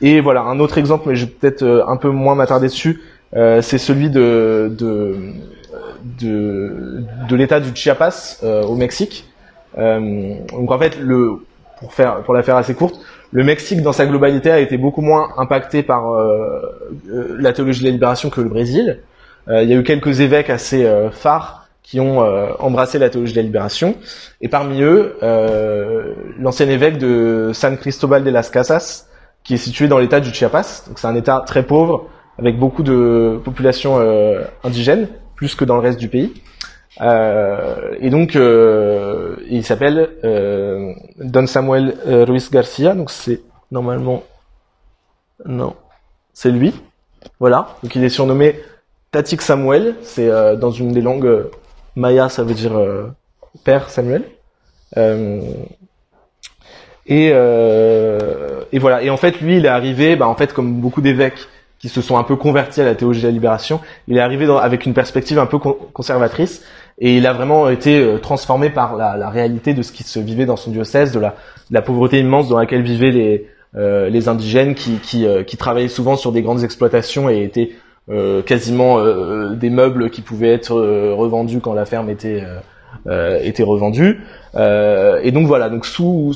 [0.00, 3.02] et voilà, un autre exemple, mais je vais peut-être un peu moins m'attarder dessus,
[3.32, 5.16] c'est celui de, de
[6.20, 9.24] de, de l'État du Chiapas au Mexique.
[9.76, 11.38] donc en fait, le
[11.80, 13.00] pour faire pour la faire assez courte,
[13.34, 16.62] le Mexique dans sa globalité a été beaucoup moins impacté par euh,
[17.10, 19.00] euh, la théologie de la libération que le Brésil.
[19.48, 22.18] Euh, il y a eu quelques évêques assez phares qui ont
[22.58, 23.94] embrassé la théologie de la libération,
[24.40, 25.16] et parmi eux,
[26.38, 29.06] l'ancien évêque de San Cristobal de las Casas,
[29.44, 30.84] qui est situé dans l'État du Chiapas.
[30.88, 32.08] Donc c'est un État très pauvre
[32.38, 34.00] avec beaucoup de population
[34.64, 36.32] indigène, plus que dans le reste du pays.
[37.00, 42.94] Euh, et donc, euh, il s'appelle euh, Don Samuel euh, Ruiz Garcia.
[42.94, 44.22] Donc c'est normalement
[45.44, 45.74] non,
[46.32, 46.72] c'est lui.
[47.40, 47.76] Voilà.
[47.82, 48.60] Donc il est surnommé
[49.10, 49.96] Tatik Samuel.
[50.02, 51.46] C'est euh, dans une des langues
[51.96, 52.80] maya, ça veut dire
[53.64, 54.24] père Samuel.
[57.06, 57.32] et
[58.74, 59.02] et voilà.
[59.02, 61.38] Et en fait, lui, il est arrivé, bah, en fait, comme beaucoup d'évêques
[61.78, 64.46] qui se sont un peu convertis à la théologie de la libération, il est arrivé
[64.60, 66.62] avec une perspective un peu conservatrice
[66.98, 70.46] et il a vraiment été euh, transformé par la, réalité de ce qui se vivait
[70.46, 71.20] dans son diocèse, de
[71.70, 76.16] la, pauvreté immense dans laquelle vivaient les, euh, les indigènes qui, qui, euh, travaillaient souvent
[76.16, 77.76] sur des grandes exploitations et étaient euh,
[78.46, 79.02] quasiment
[79.54, 82.44] des meubles qui pouvaient être revendus quand la ferme était,
[83.08, 84.20] était revendue.
[84.54, 86.34] et donc voilà, donc sous,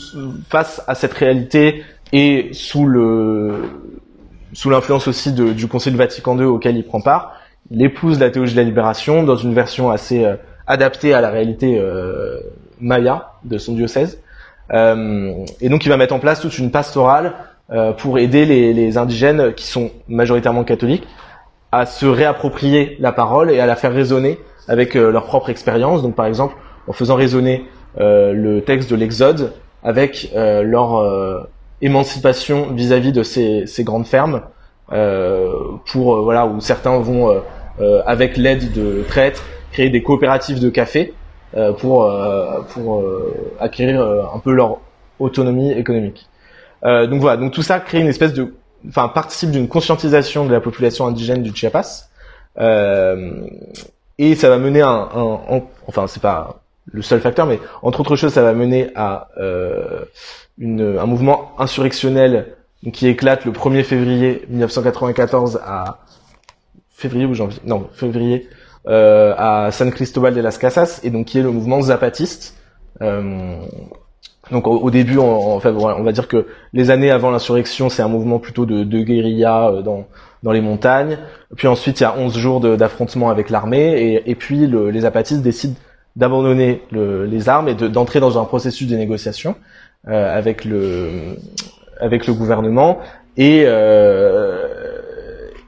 [0.49, 3.53] face à cette réalité et sous le
[4.53, 7.35] sous l'influence aussi de, du Concile Vatican II auquel il prend part,
[7.71, 11.31] il épouse la théologie de la libération dans une version assez euh, adaptée à la
[11.31, 12.39] réalité euh,
[12.81, 14.21] maya de son diocèse.
[14.73, 17.35] Euh, et donc il va mettre en place toute une pastorale
[17.99, 21.07] pour aider les, les, indigènes qui sont majoritairement catholiques
[21.73, 24.39] à se réapproprier la parole et à la faire résonner
[24.69, 26.03] avec leur propre expérience.
[26.03, 26.55] Donc par exemple
[26.87, 27.65] en faisant résonner
[27.99, 29.53] le texte de l'Exode
[29.83, 31.47] avec leur
[31.83, 34.43] émancipation vis-à-vis de ces, ces, grandes fermes,
[34.89, 37.43] pour voilà où certains vont
[37.81, 41.15] euh, avec l'aide de prêtres, créer des coopératives de café
[41.57, 43.05] euh, pour euh, pour
[43.61, 44.79] acquérir un peu leur
[45.21, 46.29] autonomie économique.
[46.83, 48.55] donc voilà, donc tout ça crée une espèce de,
[48.87, 52.09] enfin participe d'une conscientisation de la population indigène du Chiapas.
[54.19, 56.61] et ça va mener à un, enfin c'est pas
[56.93, 60.05] le seul facteur, mais entre autres choses, ça va mener à euh,
[60.59, 62.57] une, un mouvement insurrectionnel
[62.93, 65.99] qui éclate le 1er février 1994 à
[66.91, 68.49] février ou janvier, non, février,
[68.87, 72.57] euh, à San Cristobal de las Casas, et donc qui est le mouvement zapatiste.
[74.51, 78.09] Donc au, début, on, enfin, on va dire que les années avant l'insurrection, c'est un
[78.09, 80.07] mouvement plutôt de, de guérilla euh, dans,
[80.43, 81.19] dans les montagnes.
[81.57, 85.01] Puis ensuite, il y a 11 jours d'affrontement avec l'armée, et, et, puis le, les
[85.01, 85.75] zapatistes décident
[86.17, 89.55] d'abandonner le, les armes et d'entrer dans un processus de négociation
[90.09, 91.37] euh, avec le
[92.01, 92.99] avec le gouvernement
[93.37, 94.67] et euh,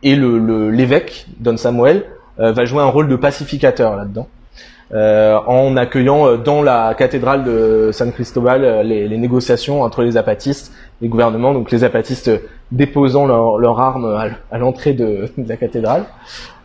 [0.03, 2.05] et le l'évêque Don Samuel
[2.39, 4.29] euh, va jouer un rôle de pacificateur là-dedans.
[4.93, 10.17] Euh, en accueillant euh, dans la cathédrale de San Cristobal les, les, négociations entre les
[10.17, 12.29] apatistes et le gouvernement, donc les apatistes
[12.73, 16.07] déposant leurs leur armes à, l'entrée de, de, la cathédrale.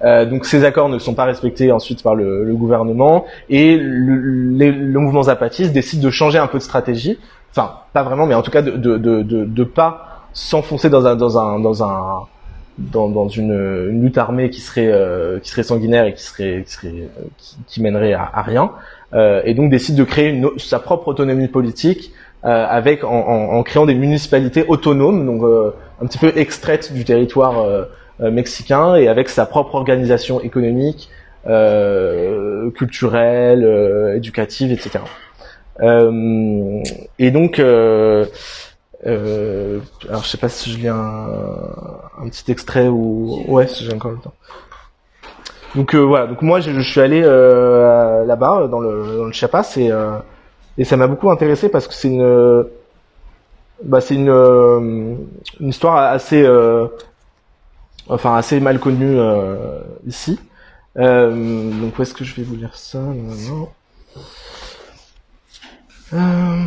[0.04, 4.16] Euh, donc ces accords ne sont pas respectés ensuite par le, le gouvernement et le,
[4.18, 7.20] le, mouvement zapatiste décide de changer un peu de stratégie,
[7.52, 11.16] enfin pas vraiment, mais en tout cas de, de, de, de pas s'enfoncer dans un
[11.16, 12.26] dans un dans un
[12.78, 13.54] dans, dans une,
[13.90, 17.28] une, lutte armée qui serait euh, qui serait sanguinaire et qui serait qui, serait, euh,
[17.68, 18.72] qui, mènerait à, à rien
[19.14, 22.12] euh, et donc décide de créer une, sa propre autonomie politique
[22.44, 25.72] euh, avec en, en, en, créant des municipalités autonomes donc euh,
[26.02, 27.66] un petit peu extraites du territoire
[28.20, 31.10] mexicain et avec sa propre organisation économique
[32.76, 35.00] culturelle éducative etc
[37.20, 37.62] et donc
[39.06, 39.80] euh,
[40.10, 41.28] alors je sais pas si je lis un,
[42.18, 44.34] un petit extrait ou ouais si j'ai encore le temps.
[45.76, 49.74] Donc euh, voilà, donc moi je, suis allé euh, là-bas dans le dans le Chiapas
[49.78, 50.18] et euh,
[50.78, 52.66] et ça m'a beaucoup intéressé parce que c'est une
[53.84, 55.16] bah c'est une euh,
[55.60, 56.48] une histoire assez
[58.08, 59.18] enfin assez mal connue
[60.08, 60.40] ici.
[60.98, 63.00] Euh, donc où est-ce que je vais vous lire ça?
[63.00, 63.70] Non,
[66.14, 66.64] Euh...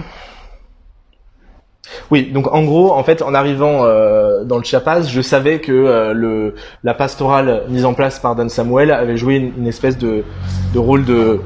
[2.11, 5.73] Oui, donc en gros, en fait, en arrivant euh, dans le Chiapas, je savais que
[5.73, 10.25] euh, le, la pastorale mise en place par Dan Samuel avait joué une, espèce de,
[10.73, 11.41] de, rôle de,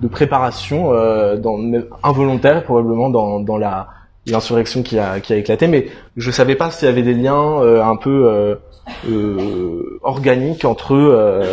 [0.00, 1.58] de préparation, euh, dans,
[2.02, 3.88] involontaire probablement dans, dans la
[4.26, 7.60] l'insurrection qui a, qui a éclaté, mais je savais pas s'il y avait des liens
[7.62, 8.56] euh, un peu euh,
[9.08, 11.44] euh, organiques entre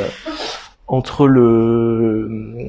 [0.88, 2.68] entre le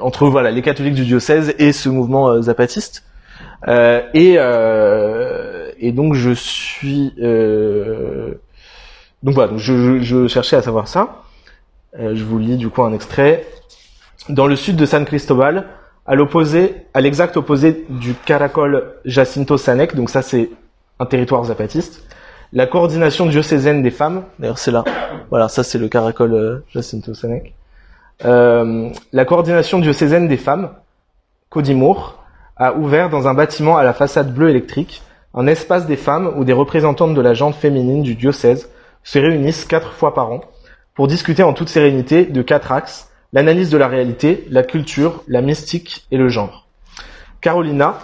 [0.00, 3.04] entre voilà les catholiques du diocèse et ce mouvement zapatiste.
[3.68, 4.38] Et
[5.78, 7.12] et donc je suis
[9.22, 11.22] donc voilà, donc je, je, je, cherchais à savoir ça.
[11.96, 13.46] je vous lis du coup un extrait.
[14.28, 15.66] Dans le sud de San Cristobal,
[16.06, 20.50] à l'opposé, à l'exact opposé du Caracol Jacinto Sanec, donc ça c'est
[20.98, 22.04] un territoire zapatiste,
[22.52, 24.84] la coordination diocésaine des femmes, d'ailleurs c'est là,
[25.30, 27.54] voilà, ça c'est le Caracol euh, Jacinto Sanec,
[28.24, 30.70] euh, la coordination diocésaine des femmes,
[31.48, 32.21] Codimour,
[32.62, 35.02] a ouvert dans un bâtiment à la façade bleue électrique
[35.34, 38.70] un espace des femmes où des représentantes de la gente féminine du diocèse
[39.02, 40.42] se réunissent quatre fois par an
[40.94, 45.40] pour discuter en toute sérénité de quatre axes l'analyse de la réalité, la culture, la
[45.40, 46.68] mystique et le genre.
[47.40, 47.98] Carolina,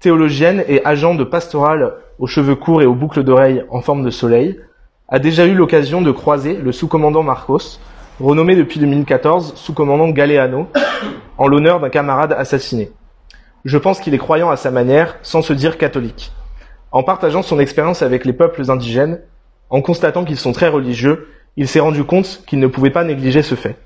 [0.00, 4.10] théologienne et agent de pastorale aux cheveux courts et aux boucles d'oreilles en forme de
[4.10, 4.60] soleil,
[5.08, 7.78] a déjà eu l'occasion de croiser le sous-commandant Marcos,
[8.20, 10.68] renommé depuis 2014 sous-commandant Galeano,
[11.38, 12.90] en l'honneur d'un camarade assassiné.
[13.64, 16.32] Je pense qu'il est croyant à sa manière, sans se dire catholique.
[16.92, 19.20] En partageant son expérience avec les peuples indigènes,
[19.70, 23.42] en constatant qu'ils sont très religieux, il s'est rendu compte qu'il ne pouvait pas négliger
[23.42, 23.76] ce fait.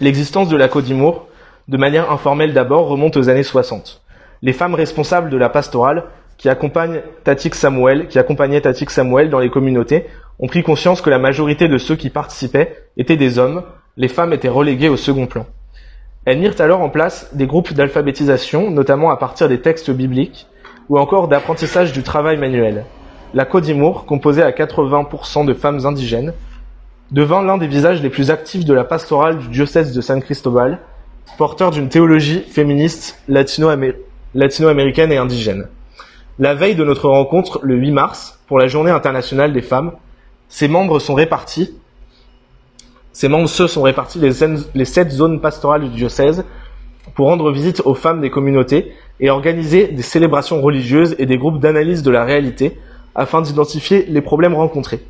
[0.00, 1.26] L'existence de la Codimour,
[1.68, 4.02] de manière informelle d'abord, remonte aux années 60.
[4.40, 6.04] Les femmes responsables de la pastorale,
[6.38, 10.06] qui accompagnent Tatik Samuel, qui accompagnaient Tatik Samuel dans les communautés,
[10.38, 13.62] ont pris conscience que la majorité de ceux qui participaient étaient des hommes,
[13.98, 15.44] les femmes étaient reléguées au second plan.
[16.26, 20.46] Elles mirent alors en place des groupes d'alphabétisation, notamment à partir des textes bibliques,
[20.88, 22.84] ou encore d'apprentissage du travail manuel.
[23.32, 26.34] La Codimour, composée à 80% de femmes indigènes,
[27.10, 30.80] devint l'un des visages les plus actifs de la pastorale du diocèse de San Cristobal,
[31.38, 35.68] porteur d'une théologie féministe latino-américaine et indigène.
[36.38, 39.92] La veille de notre rencontre, le 8 mars, pour la journée internationale des femmes,
[40.48, 41.74] ses membres sont répartis,
[43.12, 46.44] ces membres se sont répartis les, sept zones pastorales du diocèse
[47.14, 51.60] pour rendre visite aux femmes des communautés et organiser des célébrations religieuses et des groupes
[51.60, 52.78] d'analyse de la réalité
[53.14, 55.00] afin d'identifier les problèmes rencontrés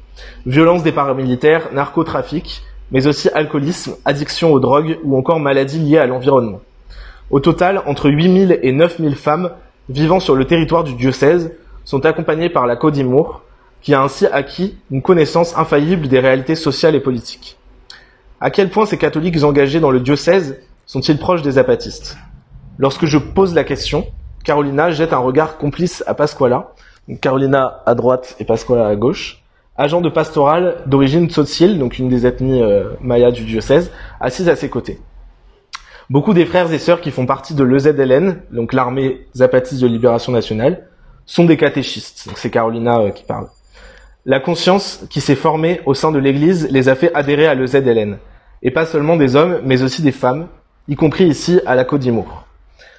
[0.47, 6.07] violence des paramilitaires, narcotrafic, mais aussi alcoolisme, addiction aux drogues ou encore maladies liées à
[6.07, 6.61] l'environnement.
[7.31, 9.51] Au total, entre 8000 et 9000 femmes
[9.89, 11.53] vivant sur le territoire du diocèse
[11.85, 13.43] sont accompagnées par la Codimour,
[13.83, 17.57] qui a ainsi acquis une connaissance infaillible des réalités sociales et politiques.
[18.43, 22.17] À quel point ces catholiques engagés dans le diocèse sont-ils proches des apatistes
[22.79, 24.07] Lorsque je pose la question,
[24.45, 26.73] Carolina jette un regard complice à Pasquala,
[27.21, 29.43] Carolina à droite et Pasquala à gauche,
[29.77, 34.57] agent de pastoral d'origine tzotzil, donc une des ethnies euh, mayas du diocèse, assise à
[34.57, 34.99] ses côtés.
[36.09, 40.33] Beaucoup des frères et sœurs qui font partie de l'EZLN, donc l'armée zapatiste de libération
[40.33, 40.89] nationale,
[41.27, 42.27] sont des catéchistes.
[42.27, 43.49] Donc c'est Carolina euh, qui parle.
[44.25, 48.17] La conscience qui s'est formée au sein de l'Église les a fait adhérer à l'EZLN.
[48.63, 50.49] Et pas seulement des hommes, mais aussi des femmes,
[50.89, 52.45] y compris ici à la Côte d'Imour.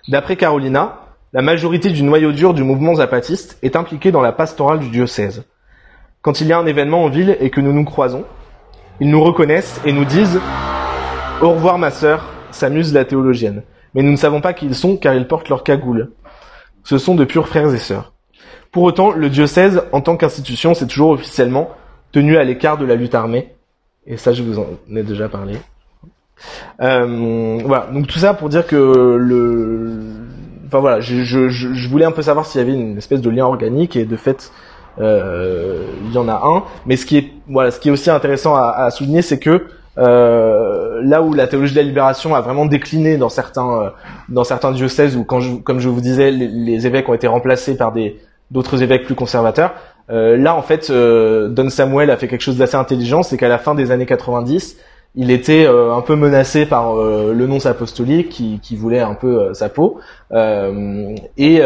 [0.07, 1.01] D'après Carolina,
[1.33, 5.45] la majorité du noyau dur du mouvement zapatiste est impliquée dans la pastorale du diocèse.
[6.21, 8.25] Quand il y a un événement en ville et que nous nous croisons,
[8.99, 10.39] ils nous reconnaissent et nous disent
[11.41, 13.63] Au revoir ma sœur, s'amuse la théologienne.
[13.93, 16.11] Mais nous ne savons pas qui ils sont car ils portent leur cagoule.
[16.83, 18.13] Ce sont de purs frères et sœurs.
[18.71, 21.69] Pour autant, le diocèse, en tant qu'institution, c'est toujours officiellement
[22.11, 23.53] tenu à l'écart de la lutte armée.
[24.05, 25.57] Et ça, je vous en ai déjà parlé.
[26.81, 29.91] Euh, voilà, donc tout ça pour dire que le...
[30.67, 33.29] Enfin voilà, je, je, je voulais un peu savoir s'il y avait une espèce de
[33.29, 34.51] lien organique et de fait,
[34.99, 36.63] euh, il y en a un.
[36.85, 39.67] Mais ce qui est voilà, ce qui est aussi intéressant à, à souligner, c'est que
[39.97, 43.89] euh, là où la théologie de la libération a vraiment décliné dans certains euh,
[44.29, 47.27] dans certains diocèses où quand je, comme je vous disais les, les, évêques ont été
[47.27, 48.17] remplacés par des
[48.51, 49.73] d'autres évêques plus conservateurs
[50.09, 53.49] euh, là en fait euh, Don Samuel a fait quelque chose d'assez intelligent c'est qu'à
[53.49, 54.77] la fin des années 90
[55.15, 59.53] il était euh, un peu menacé par le nonce apostolique qui, qui voulait un peu
[59.53, 59.99] sa peau.
[60.33, 61.61] Et,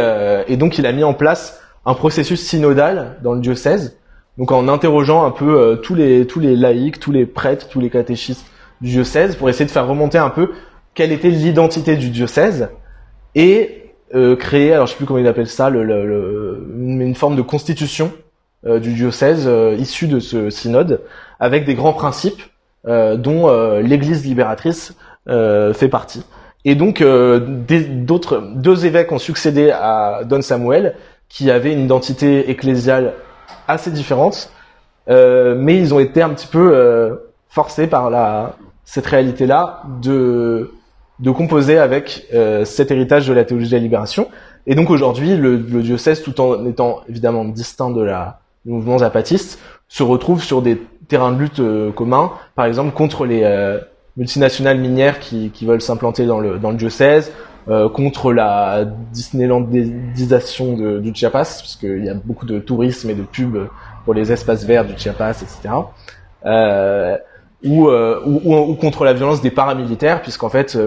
[0.47, 3.97] et donc il a mis en place un processus synodal dans le diocèse,
[4.37, 7.79] donc en interrogeant un peu euh, tous les tous les laïcs, tous les prêtres, tous
[7.79, 8.45] les catéchistes
[8.81, 10.51] du diocèse pour essayer de faire remonter un peu
[10.93, 12.69] quelle était l'identité du diocèse
[13.35, 17.35] et euh, créer, alors je sais plus comment il appelle ça, le, le, une, forme
[17.35, 18.24] de constitution euh,
[18.65, 21.01] du diocèse issue de ce synode
[21.39, 22.41] avec des grands principes
[22.85, 24.95] dont l'Église libératrice
[25.27, 26.25] fait partie.
[26.65, 30.95] Et donc d'autres deux évêques ont succédé à Don Samuel,
[31.29, 33.13] qui avait une identité ecclésiale
[33.67, 34.49] assez différente,
[35.07, 40.71] mais ils ont été un petit peu forcés par la cette réalité-là de
[41.19, 42.27] de composer avec
[42.65, 44.27] cet héritage de la théologie de la libération.
[44.67, 49.59] Et donc aujourd'hui, le, le, diocèse, tout en étant évidemment distinct de la mouvement zapatiste,
[49.87, 53.79] se retrouve sur des terrains de lutte euh, communs, par exemple contre les euh,
[54.17, 57.31] multinationales minières qui, qui veulent s'implanter dans le, dans le diocèse,
[57.67, 63.15] euh, contre la Disneylandisation de, du Chiapas, parce qu'il y a beaucoup de tourisme et
[63.15, 63.67] de pubs
[64.03, 65.73] pour les espaces verts du Chiapas, etc.
[66.45, 67.17] Euh,
[67.63, 70.77] ou, ou, ou, contre la violence des paramilitaires, puisqu'en fait,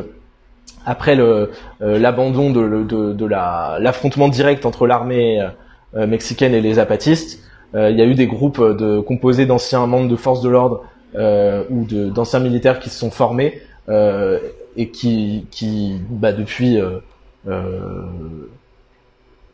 [0.87, 1.47] après euh,
[1.81, 5.47] l'abandon de, de, de l'affrontement direct entre l'armée
[5.95, 9.87] euh, mexicaine et les zapatistes, euh, il y a eu des groupes de composés d'anciens
[9.87, 16.01] membres de forces de l'ordre ou d'anciens militaires qui se sont formés et qui, qui
[16.09, 16.79] bah, depuis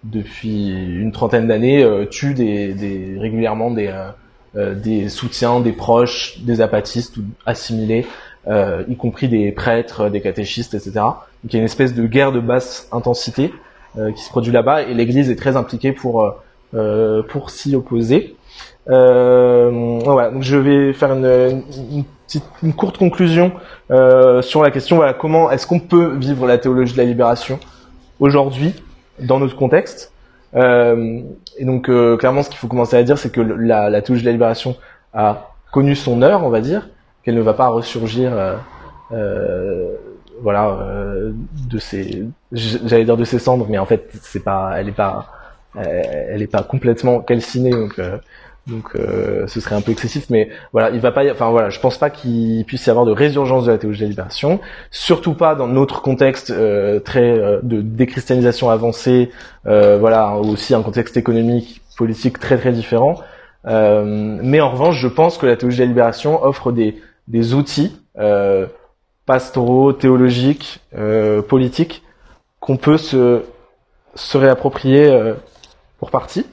[0.04, 3.92] depuis une trentaine d'années tuent des, des, régulièrement des,
[4.54, 8.06] des soutiens, des proches, des zapatistes ou assimilés
[8.46, 10.92] euh, y compris des prêtres, des catéchistes, etc.
[10.92, 13.54] Donc il y a une espèce de guerre de basse intensité
[13.96, 16.30] euh, qui se produit là-bas et l'Église est très impliquée pour euh,
[17.28, 18.36] pour s'y opposer.
[18.86, 22.04] voilà, donc je vais faire une,
[22.76, 23.52] courte conclusion
[24.40, 27.58] sur la question comment est-ce qu'on peut vivre la théologie de la libération
[28.20, 28.74] aujourd'hui
[29.20, 30.12] dans notre contexte.
[30.54, 34.28] et donc clairement, ce qu'il faut commencer à dire, c'est que la, la théologie de
[34.28, 34.76] la libération
[35.12, 36.88] a connu son heure, on va dire,
[37.24, 38.56] qu'elle ne va pas ressurgir euh,
[39.12, 39.96] euh,
[40.42, 41.32] voilà euh,
[41.70, 45.28] de ses j'allais dire de ses cendres mais en fait c'est pas elle est pas
[45.76, 48.00] elle est pas complètement calcinée donc
[48.66, 51.98] donc ce serait un peu excessif mais voilà il va pas enfin voilà je pense
[51.98, 54.60] pas qu'il puisse y avoir de résurgence de la théologie de la libération
[54.90, 56.52] surtout pas dans notre contexte
[57.04, 59.30] très de déchristianisation avancée
[59.64, 63.20] voilà aussi un contexte économique politique très très différent.
[63.64, 67.96] Mais en revanche je pense que la théologie de la libération offre des des outils
[68.18, 68.66] euh,
[69.26, 72.02] pastoraux, théologiques, euh, politiques
[72.60, 73.42] qu'on peut se,
[74.14, 75.34] se réapproprier euh,
[76.04, 76.46] pour partie.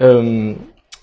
[0.00, 0.54] Euh,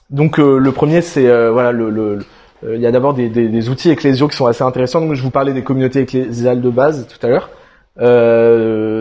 [0.09, 2.19] donc euh, le premier c'est voilà le, le
[2.63, 5.01] il y a d'abord des, des, outils ecclésiaux qui sont assez intéressants.
[5.01, 7.49] Donc je vous parlais des communautés ecclésiales de base tout à l'heure.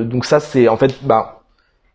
[0.05, 1.41] donc ça c'est en fait bah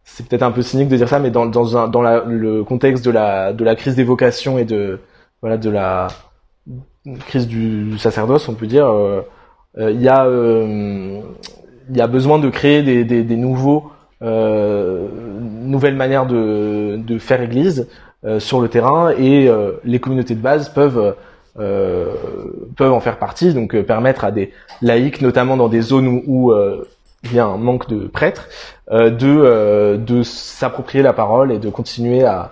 [0.04, 3.54] c'est peut-être un peu cynique de dire ça, mais dans, dans, le contexte de la,
[3.54, 5.00] de la crise des vocations et de,
[5.42, 6.08] voilà, de la,
[7.28, 9.22] crise du, sacerdoce, on peut dire, euh,
[9.78, 11.22] euh, il y a euh,
[11.90, 13.92] il y a besoin de créer des nouveaux
[15.70, 17.88] nouvelles manières de, de faire Église
[18.40, 19.50] sur le terrain et
[19.84, 21.16] les communautés de base peuvent
[21.56, 24.52] peuvent en faire partie, donc permettre à des
[24.82, 26.54] laïcs, notamment dans des zones où, où
[27.24, 28.50] il y a un manque de prêtres,
[28.92, 32.52] de de s'approprier la parole et de continuer à,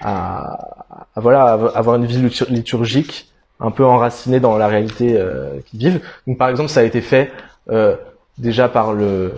[0.00, 3.30] à, à voilà avoir une vie liturgique
[3.60, 6.00] un peu enracinés dans la réalité euh, qu'ils vivent.
[6.26, 7.30] Donc par exemple, ça a été fait
[7.70, 7.94] euh,
[8.38, 9.32] déjà par le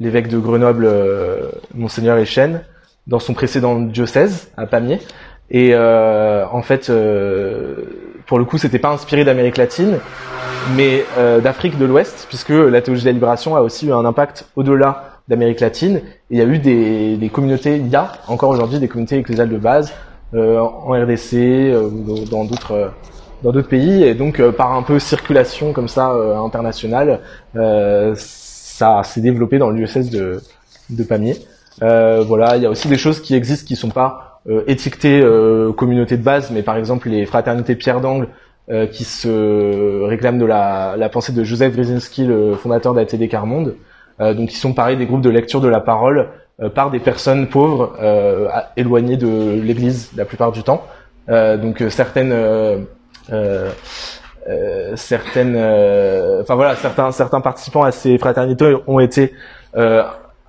[0.00, 2.62] l'évêque de Grenoble, euh, monseigneur Echenne,
[3.06, 5.00] dans son précédent diocèse à Pamiers.
[5.50, 6.92] Et euh, en fait,
[8.26, 9.98] pour le coup, c'était pas inspiré d'Amérique latine,
[10.76, 11.04] mais
[11.42, 15.18] d'Afrique de l'Ouest, puisque la théologie de la libération a aussi eu un impact au-delà
[15.28, 16.02] d'Amérique latine.
[16.30, 19.48] Il y a eu des, des communautés, il y a encore aujourd'hui des communautés ecclésiales
[19.48, 19.92] de base
[20.32, 22.88] euh, en RDC euh, ou dans d'autres euh,
[23.42, 26.10] dans d'autres pays et donc par un peu circulation comme ça
[26.44, 27.20] internationale,
[28.80, 30.40] ça s'est développé dans diocèse de,
[31.04, 31.36] Pamiers.
[31.80, 35.24] voilà, il y a aussi des choses qui existent qui sont pas étiquetées
[35.76, 38.28] communauté de base, mais par exemple les fraternités Pierre d'Angle
[38.92, 43.76] qui se réclament de la, pensée de Joseph Brzezinski, le fondateur d'ATD Carmonde.
[44.18, 46.28] donc ils sont pareil des groupes de lecture de la parole
[46.62, 50.84] euh, par des personnes pauvres euh, éloignées de l'Église la plupart du temps.
[51.30, 52.34] Euh, donc certaines
[54.96, 55.56] certaines
[56.40, 59.34] enfin voilà certains certains participants à ces fraternités ont été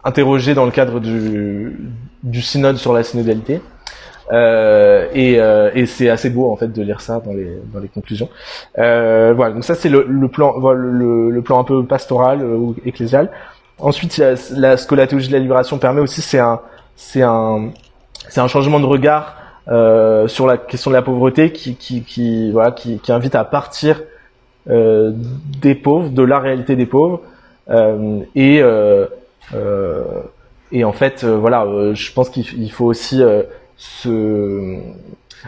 [0.03, 1.77] interrogés dans le cadre du
[2.23, 3.61] du synode sur la synodalité.
[4.31, 7.79] Euh, et, euh, et c'est assez beau en fait de lire ça dans les dans
[7.79, 8.29] les conclusions.
[8.77, 12.43] Euh, voilà, donc ça c'est le, le, plan voilà, le, le, plan un peu pastoral
[12.43, 13.29] ou ecclésial.
[13.79, 16.39] Ensuite, il y a la, ce que la théologie de la libération permet aussi, c'est
[16.39, 16.61] un,
[16.95, 17.71] c'est un,
[18.29, 19.35] c'est un changement de regard
[19.67, 24.01] euh, sur la question de la pauvreté qui, qui, voilà, qui, qui, invite à partir
[24.69, 25.11] euh,
[25.61, 27.21] des pauvres, de la réalité des pauvres,
[27.69, 28.61] euh, et
[30.73, 33.21] et en fait, voilà, je pense qu'il faut aussi
[33.75, 34.79] se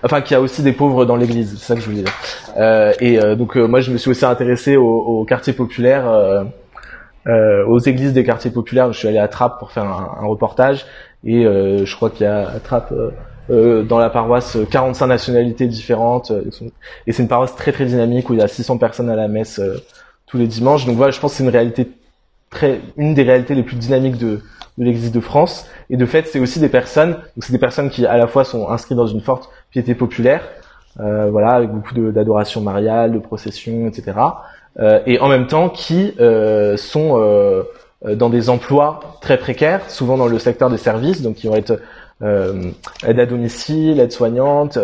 [0.04, 2.94] enfin qu'il y a aussi des pauvres dans l'Église, c'est ça que je voulais dire.
[3.00, 6.46] Et donc moi je me suis aussi intéressé aux, quartiers populaires,
[7.26, 8.92] aux églises des quartiers populaires.
[8.92, 10.86] Je suis allé à Trappes pour faire un, un reportage
[11.24, 12.94] et je crois qu'il y a à Trappes
[13.50, 16.32] dans la paroisse 45 nationalités différentes
[17.06, 19.28] et c'est une paroisse très très dynamique où il y a 600 personnes à la
[19.28, 19.60] messe
[20.28, 20.86] tous les dimanches.
[20.86, 21.92] Donc voilà, je pense que c'est une réalité
[22.50, 24.40] très, une des réalités les plus dynamiques de,
[24.78, 25.68] de l'Église de France.
[25.90, 28.44] Et de fait, c'est aussi des personnes, donc c'est des personnes qui à la fois
[28.44, 30.48] sont inscrites dans une forte piété populaire,
[31.00, 34.18] euh, voilà, avec beaucoup d'adoration mariale, de procession, etc.
[34.80, 37.64] Euh, et en même temps qui euh, sont euh,
[38.16, 41.72] dans des emplois très précaires, souvent dans le secteur des services, donc qui vont être
[41.72, 41.78] euh,
[42.24, 44.80] aide à domicile, aide soignante,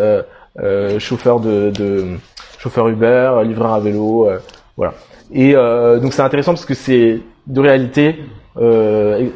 [0.97, 2.17] chauffeur de, de
[2.57, 4.29] chauffeur Uber, livreur à vélo,
[4.77, 4.93] voilà.
[5.31, 8.15] Et donc c'est intéressant parce que c'est de réalité
[8.57, 9.29] euh,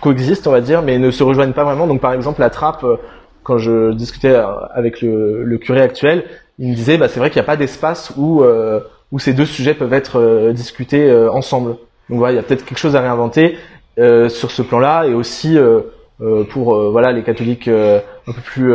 [0.00, 1.86] coexistent, on va dire, mais ne se rejoignent pas vraiment.
[1.86, 2.96] Donc par exemple, la trappe, euh,
[3.42, 4.36] quand je discutais
[4.74, 6.24] avec le, le curé actuel,
[6.58, 8.80] il me disait, bah, c'est vrai qu'il n'y a pas d'espace où, euh,
[9.12, 11.76] où ces deux sujets peuvent être euh, discutés ensemble.
[12.10, 13.56] Donc voilà, il y a peut-être quelque chose à réinventer
[13.98, 15.56] sur ce plan-là, et aussi
[16.50, 18.72] pour voilà les catholiques un peu plus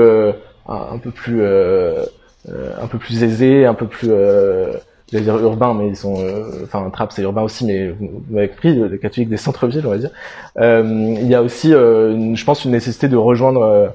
[0.68, 4.12] un peu plus un peu plus aisés, un peu plus
[5.12, 8.48] j'allais dire urbain, mais ils sont, euh, enfin, Trappes c'est urbain aussi, mais vous, m'avez
[8.50, 10.12] compris, les catholiques des centres-villes, on va dire.
[10.58, 13.94] Euh, il y a aussi, euh, je pense, une nécessité de rejoindre,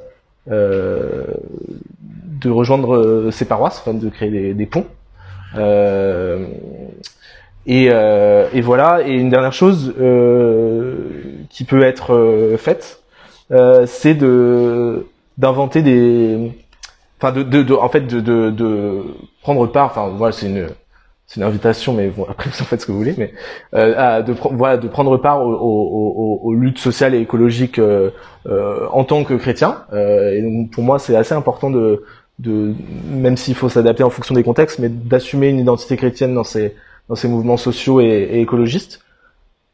[0.51, 1.25] euh,
[2.41, 4.87] de rejoindre ces paroisses, enfin, de créer des, des ponts.
[7.69, 9.03] Et, et, voilà.
[9.07, 9.95] Et une dernière chose
[11.51, 13.01] qui peut être faite,
[13.87, 15.07] c'est de
[15.39, 16.53] d'inventer des,
[17.21, 19.03] enfin, de, de, de, en fait, de, de, de
[19.43, 19.87] prendre part.
[19.87, 20.69] Enfin, voilà, c'est une
[21.27, 23.33] c'est une invitation, mais bon, après vous en faites ce que vous voulez, mais
[23.75, 28.11] euh, de, voilà, de prendre part aux, aux, aux, luttes sociales et écologiques euh,
[28.47, 29.83] euh, en tant que chrétien.
[29.93, 32.05] Euh, et donc pour moi, c'est assez important de,
[32.39, 32.75] de
[33.11, 36.75] même s'il faut s'adapter en fonction des contextes, mais d'assumer une identité chrétienne dans ces
[37.09, 39.01] dans ces mouvements sociaux et, et écologistes.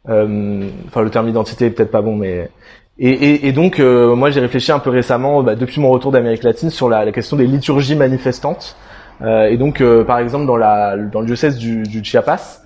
[0.09, 2.51] Euh, enfin, le terme identité est peut-être pas bon, mais
[2.99, 6.43] et, et, et donc moi j'ai réfléchi un peu récemment, bah, depuis mon retour d'Amérique
[6.43, 8.77] latine, sur la, la question des liturgies manifestantes.
[9.21, 12.63] Euh, et donc, euh, par exemple, dans, la, dans le diocèse du, du Chiapas,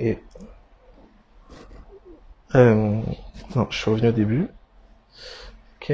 [0.00, 0.18] et
[2.54, 3.00] euh,
[3.54, 4.48] non, je suis revenu au début.
[5.80, 5.92] Ok.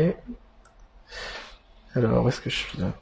[1.95, 2.93] Alors, où est-ce que je suis là?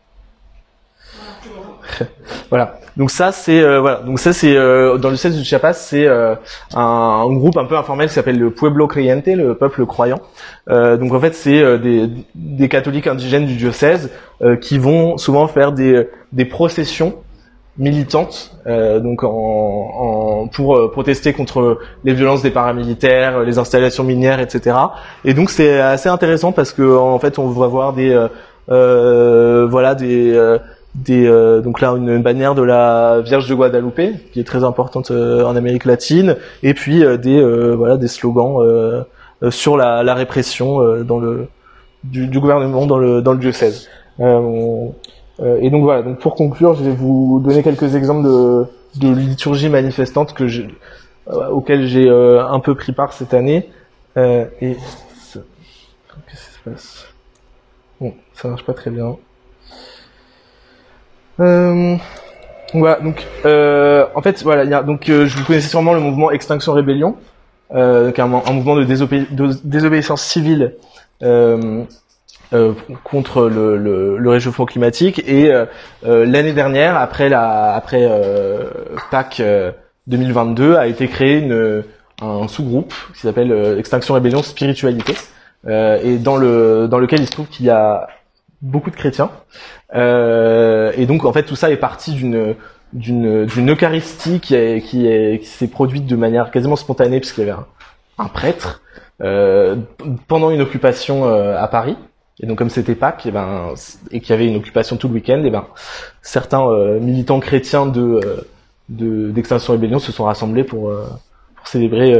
[2.50, 2.78] voilà.
[2.96, 4.00] Donc ça c'est euh, voilà.
[4.00, 6.34] Donc ça c'est euh, dans le diocèse du Chiapas, c'est euh,
[6.74, 10.20] un, groupe un peu informel qui s'appelle le Pueblo Creyente, le peuple croyant.
[10.68, 14.10] donc en fait c'est des, des catholiques indigènes du diocèse
[14.60, 17.14] qui vont souvent faire des des processions
[17.78, 24.76] militantes donc en, en, pour protester contre les violences des paramilitaires, les installations minières, etc.
[25.24, 28.28] Et donc c'est assez intéressant parce que en fait on va voir des
[28.68, 30.58] voilà des
[30.94, 35.10] des euh, donc là une, bannière de la Vierge de Guadalupe qui est très importante
[35.10, 37.42] euh, en Amérique latine et puis euh, des
[37.74, 39.04] voilà des slogans
[39.50, 41.48] sur la, la répression dans le
[42.04, 43.88] du, du, gouvernement dans le dans le diocèse.
[44.18, 48.66] Et donc voilà donc pour conclure je vais vous donner quelques exemples de
[49.00, 50.64] de liturgie manifestante que je,
[51.50, 53.70] auxquelles j'ai un peu pris part cette année.
[54.16, 54.20] Et
[54.60, 55.38] qu'est-ce
[56.30, 57.06] qui se passe?
[58.00, 59.16] Bon ça marche pas très bien
[61.40, 61.96] euh,
[62.74, 66.00] voilà, donc euh, en fait, voilà, y a, donc euh, je vous connaissais sûrement le
[66.00, 67.16] mouvement Extinction Rébellion,
[67.74, 70.76] euh, est un, mouvement de, de désobéissance civile
[71.22, 71.84] euh,
[72.52, 72.72] euh,
[73.04, 75.22] contre le, le, le, réchauffement climatique.
[75.26, 75.50] Et
[76.02, 78.10] l'année dernière, après la après
[79.10, 79.42] Pâques
[80.06, 81.84] 2022, a été créé une,
[82.20, 85.14] un sous-groupe qui s'appelle Extinction Rébellion Spiritualité,
[85.68, 88.06] et dans le dans lequel il se trouve qu'il y a
[88.62, 89.30] beaucoup de chrétiens.
[89.94, 92.54] Euh, et donc en fait tout ça est parti d'une
[92.92, 97.46] d'une d'une Eucharistie qui est qui est qui s'est produite de manière quasiment spontanée puisqu'il
[97.46, 97.60] y avait
[98.18, 98.82] un, prêtre
[99.22, 99.76] euh,
[100.28, 101.96] pendant une occupation euh, à Paris.
[102.40, 103.74] Et donc comme c'était Pâques, et ben
[104.10, 105.66] et qu'il y avait une occupation tout le week-end, et ben
[106.22, 108.20] certains euh, militants chrétiens de
[108.88, 110.92] de d'Extinction Rébellion se sont rassemblés pour
[111.54, 112.14] pour célébrer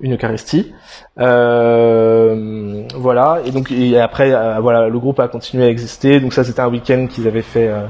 [0.00, 0.72] une Eucharistie.
[1.18, 3.40] Euh, voilà.
[3.44, 6.20] Et donc et après, euh, voilà, le groupe a continué à exister.
[6.20, 7.86] Donc ça, c'était un week-end qu'ils avaient fait euh,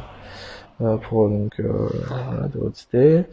[0.83, 3.25] euh pour donc voilà, de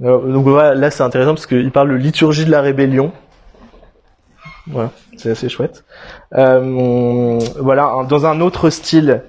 [0.00, 3.12] donc voilà, là c'est intéressant parce qu'il parle de liturgie de la rébellion.
[4.66, 5.84] Voilà, c'est assez chouette.
[6.32, 9.22] voilà, dans un autre style,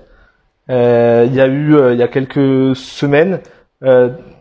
[0.69, 3.41] il y a eu il y a quelques semaines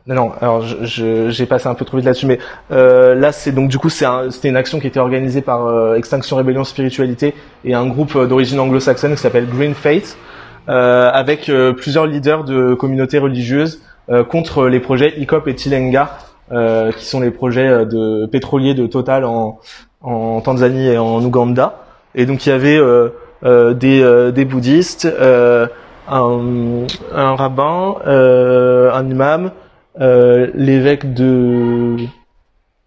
[0.07, 2.39] non, alors j'ai passé un peu trop vite là-dessus, mais
[2.71, 5.95] euh, là c'est donc du coup c'est c'était une action qui était organisée par euh,
[5.95, 10.19] Extinction Rébellion Spiritualité et un groupe euh, d'origine anglo-saxonne qui s'appelle Green Faith.
[10.67, 13.81] avec plusieurs leaders de communautés religieuses
[14.29, 16.19] contre les projets ICOP et Tilenga,
[16.97, 19.59] qui sont les projets de pétroliers de Total en,
[20.03, 21.85] en Tanzanie et en Ouganda.
[22.15, 22.81] Et donc il y avait
[23.75, 25.07] des, des bouddhistes,
[26.09, 29.51] un, un rabbin, un imam,
[29.99, 31.97] l'évêque de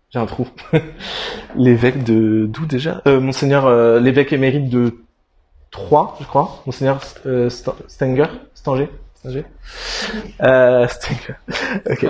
[0.10, 0.48] j'ai un trou.
[1.56, 3.02] l'évêque de d'où déjà?
[3.08, 4.96] Euh, Monseigneur euh, l'évêque émérite de
[5.70, 6.62] Troyes, je crois.
[6.66, 8.90] Monseigneur euh, Stenger, Stanger.
[9.26, 10.88] Euh.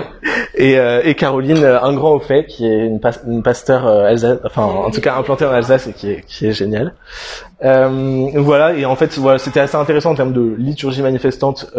[0.54, 4.38] Et, euh, et Caroline un grand au fait, qui est une, pas, une pasteur Alsace,
[4.44, 6.94] enfin en tout cas implantée en Alsace et qui est qui est géniale.
[7.60, 8.72] voilà.
[8.74, 11.72] Et en fait, voilà, c'était assez intéressant en termes de liturgie manifestante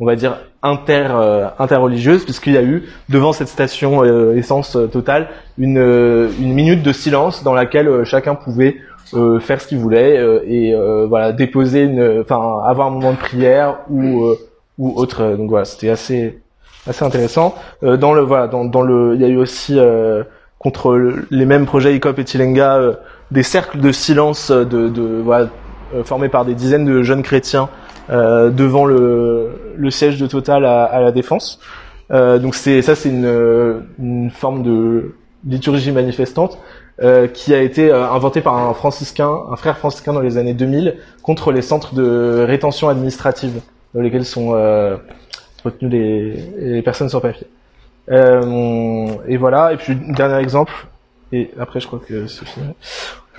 [0.00, 4.74] on va dire inter euh, interreligieuse puisqu'il y a eu devant cette station euh, essence
[4.76, 5.28] euh, totale
[5.58, 8.76] une une minute de silence dans laquelle chacun pouvait
[9.40, 10.16] faire ce qu'il voulait
[10.46, 10.74] et
[11.08, 11.90] voilà déposer
[12.20, 14.34] enfin avoir un moment de prière ou
[14.80, 16.40] ou autre donc voilà c'était assez
[16.88, 19.78] assez intéressant dans le voilà dans dans le il y a eu aussi
[20.58, 20.98] contre
[21.30, 22.80] les mêmes projets ICOP et Tilenga
[23.30, 25.48] des cercles de silence de, de voilà
[26.04, 27.68] formés par des dizaines de jeunes chrétiens
[28.10, 31.60] euh, devant le, le, siège de Total à, à la Défense.
[32.10, 35.14] Euh, donc c'est ça, c'est une, une, forme de
[35.46, 36.58] liturgie manifestante
[37.02, 40.54] euh, qui a été euh, inventée par un franciscain, un frère franciscain dans les années
[40.54, 43.60] 2000 contre les centres de rétention administrative
[43.94, 44.96] dans lesquels sont euh,
[45.64, 47.46] retenues les, les, personnes sans papier.
[48.08, 49.72] et voilà.
[49.72, 50.72] Et puis dernier exemple.
[51.32, 52.66] Et après, je crois que c'est fini.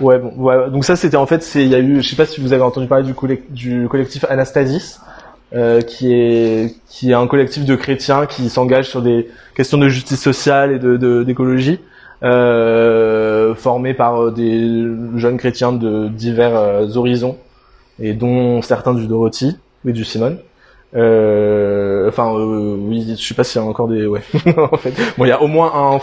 [0.00, 2.24] Ouais, bon, ouais, donc ça c'était en fait, il y a eu, je sais pas
[2.24, 3.14] si vous avez entendu parler du,
[3.50, 5.00] du collectif Anastasis,
[5.54, 9.88] euh, qui est qui est un collectif de chrétiens qui s'engage sur des questions de
[9.88, 11.78] justice sociale et de d'écologie,
[12.22, 14.86] euh, formé par euh, des
[15.18, 17.36] jeunes chrétiens de divers euh, horizons
[17.98, 19.56] et dont certains du Dorothy
[19.86, 20.38] et du Simone.
[20.94, 24.20] Euh, enfin, oui, je sais pas s'il y a encore des, ouais.
[24.56, 26.00] en fait, bon, il y a au moins un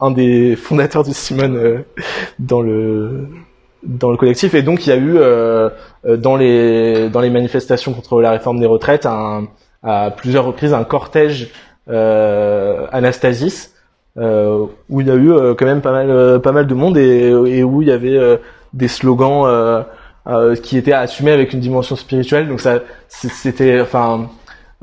[0.00, 1.78] un des fondateurs de Simone euh,
[2.38, 3.26] dans le
[3.84, 5.70] dans le collectif et donc il y a eu euh,
[6.04, 9.48] euh, dans les dans les manifestations contre la réforme des retraites un,
[9.82, 11.50] à plusieurs reprises un cortège
[11.88, 13.74] euh, Anastasis
[14.16, 17.28] euh, où il y a eu quand même pas mal pas mal de monde et,
[17.28, 18.18] et où il y avait
[18.72, 19.84] des slogans
[20.62, 24.28] qui étaient assumés avec une dimension spirituelle donc ça c'était enfin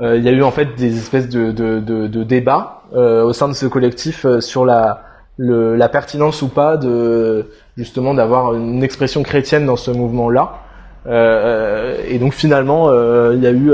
[0.00, 3.46] il y a eu en fait des espèces de, de, de, de débats au sein
[3.46, 5.06] de ce collectif sur la
[5.36, 7.46] le, la pertinence ou pas de
[7.76, 10.60] justement d'avoir une expression chrétienne dans ce mouvement-là.
[11.06, 13.72] Euh, et donc finalement, euh, il y a eu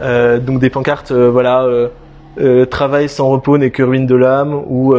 [0.00, 1.66] euh, donc des pancartes, voilà,
[2.70, 4.94] travail sans repos n'est que ruine de l'âme ou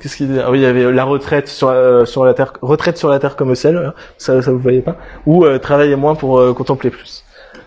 [0.00, 1.72] qu'est-ce qu'il ah oui il y avait la retraite sur
[2.06, 4.96] sur la terre retraite sur la terre comme au ciel ça ça vous voyez pas
[5.26, 7.24] ou travailler moins pour contempler plus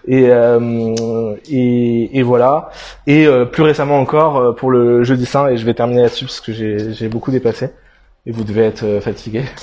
[0.07, 2.69] et, euh, et, et, voilà.
[3.07, 6.25] Et euh, plus récemment encore euh, pour le jeudi saint, et je vais terminer là-dessus
[6.25, 7.69] parce que j'ai beaucoup dépassé
[8.25, 9.43] et vous devez être fatigué.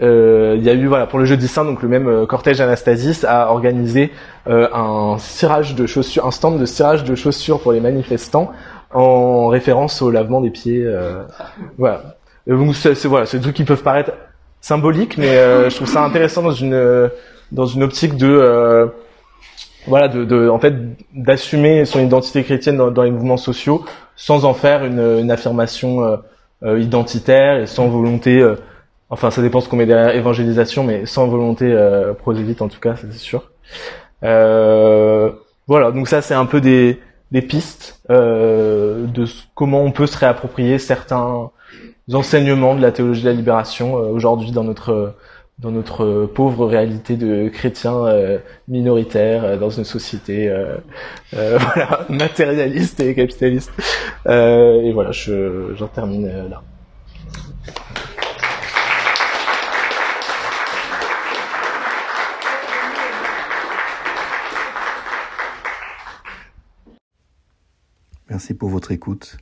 [0.00, 3.52] Il y a eu voilà pour le jeudi saint donc le même cortège Anastasis a
[3.52, 4.10] organisé
[4.46, 8.50] un cirage de chaussures, un stand de cirage de chaussures pour les manifestants
[8.94, 10.86] en référence au lavement des pieds.
[11.78, 12.16] voilà.
[12.46, 14.12] Donc c'est voilà, c'est des trucs qui peuvent paraître
[14.60, 15.34] symboliques, mais
[15.68, 17.10] je trouve ça intéressant dans une
[17.54, 18.86] dans une optique de euh,
[19.86, 20.74] voilà de, de, en fait
[21.14, 23.84] d'assumer son identité chrétienne dans, dans, les mouvements sociaux
[24.16, 26.16] sans en faire une, une affirmation euh,
[26.62, 28.56] euh identitaire et sans volonté euh,
[29.10, 32.80] enfin ça dépend ce qu'on met derrière évangélisation mais sans volonté euh, prosélyte en tout
[32.80, 33.50] cas c'est sûr
[34.20, 37.00] voilà donc ça c'est un peu des,
[37.32, 39.24] des pistes de
[39.54, 41.50] comment on peut se réapproprier certains
[42.12, 45.14] enseignements de la théologie de la libération aujourd'hui dans notre
[45.58, 50.76] dans notre pauvre réalité de chrétiens euh, minoritaires euh, dans une société euh,
[51.32, 53.72] voilà, matérialiste et capitaliste.
[54.26, 56.62] et voilà, je, j'en termine là.
[68.30, 69.36] Merci pour votre écoute.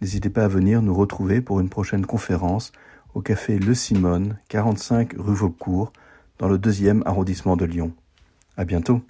[0.00, 2.72] N'hésitez pas à venir nous retrouver pour une prochaine conférence
[3.14, 5.92] au café Le Simone, 45 rue Vaucourt,
[6.38, 7.92] dans le deuxième arrondissement de Lyon.
[8.56, 9.02] À bientôt.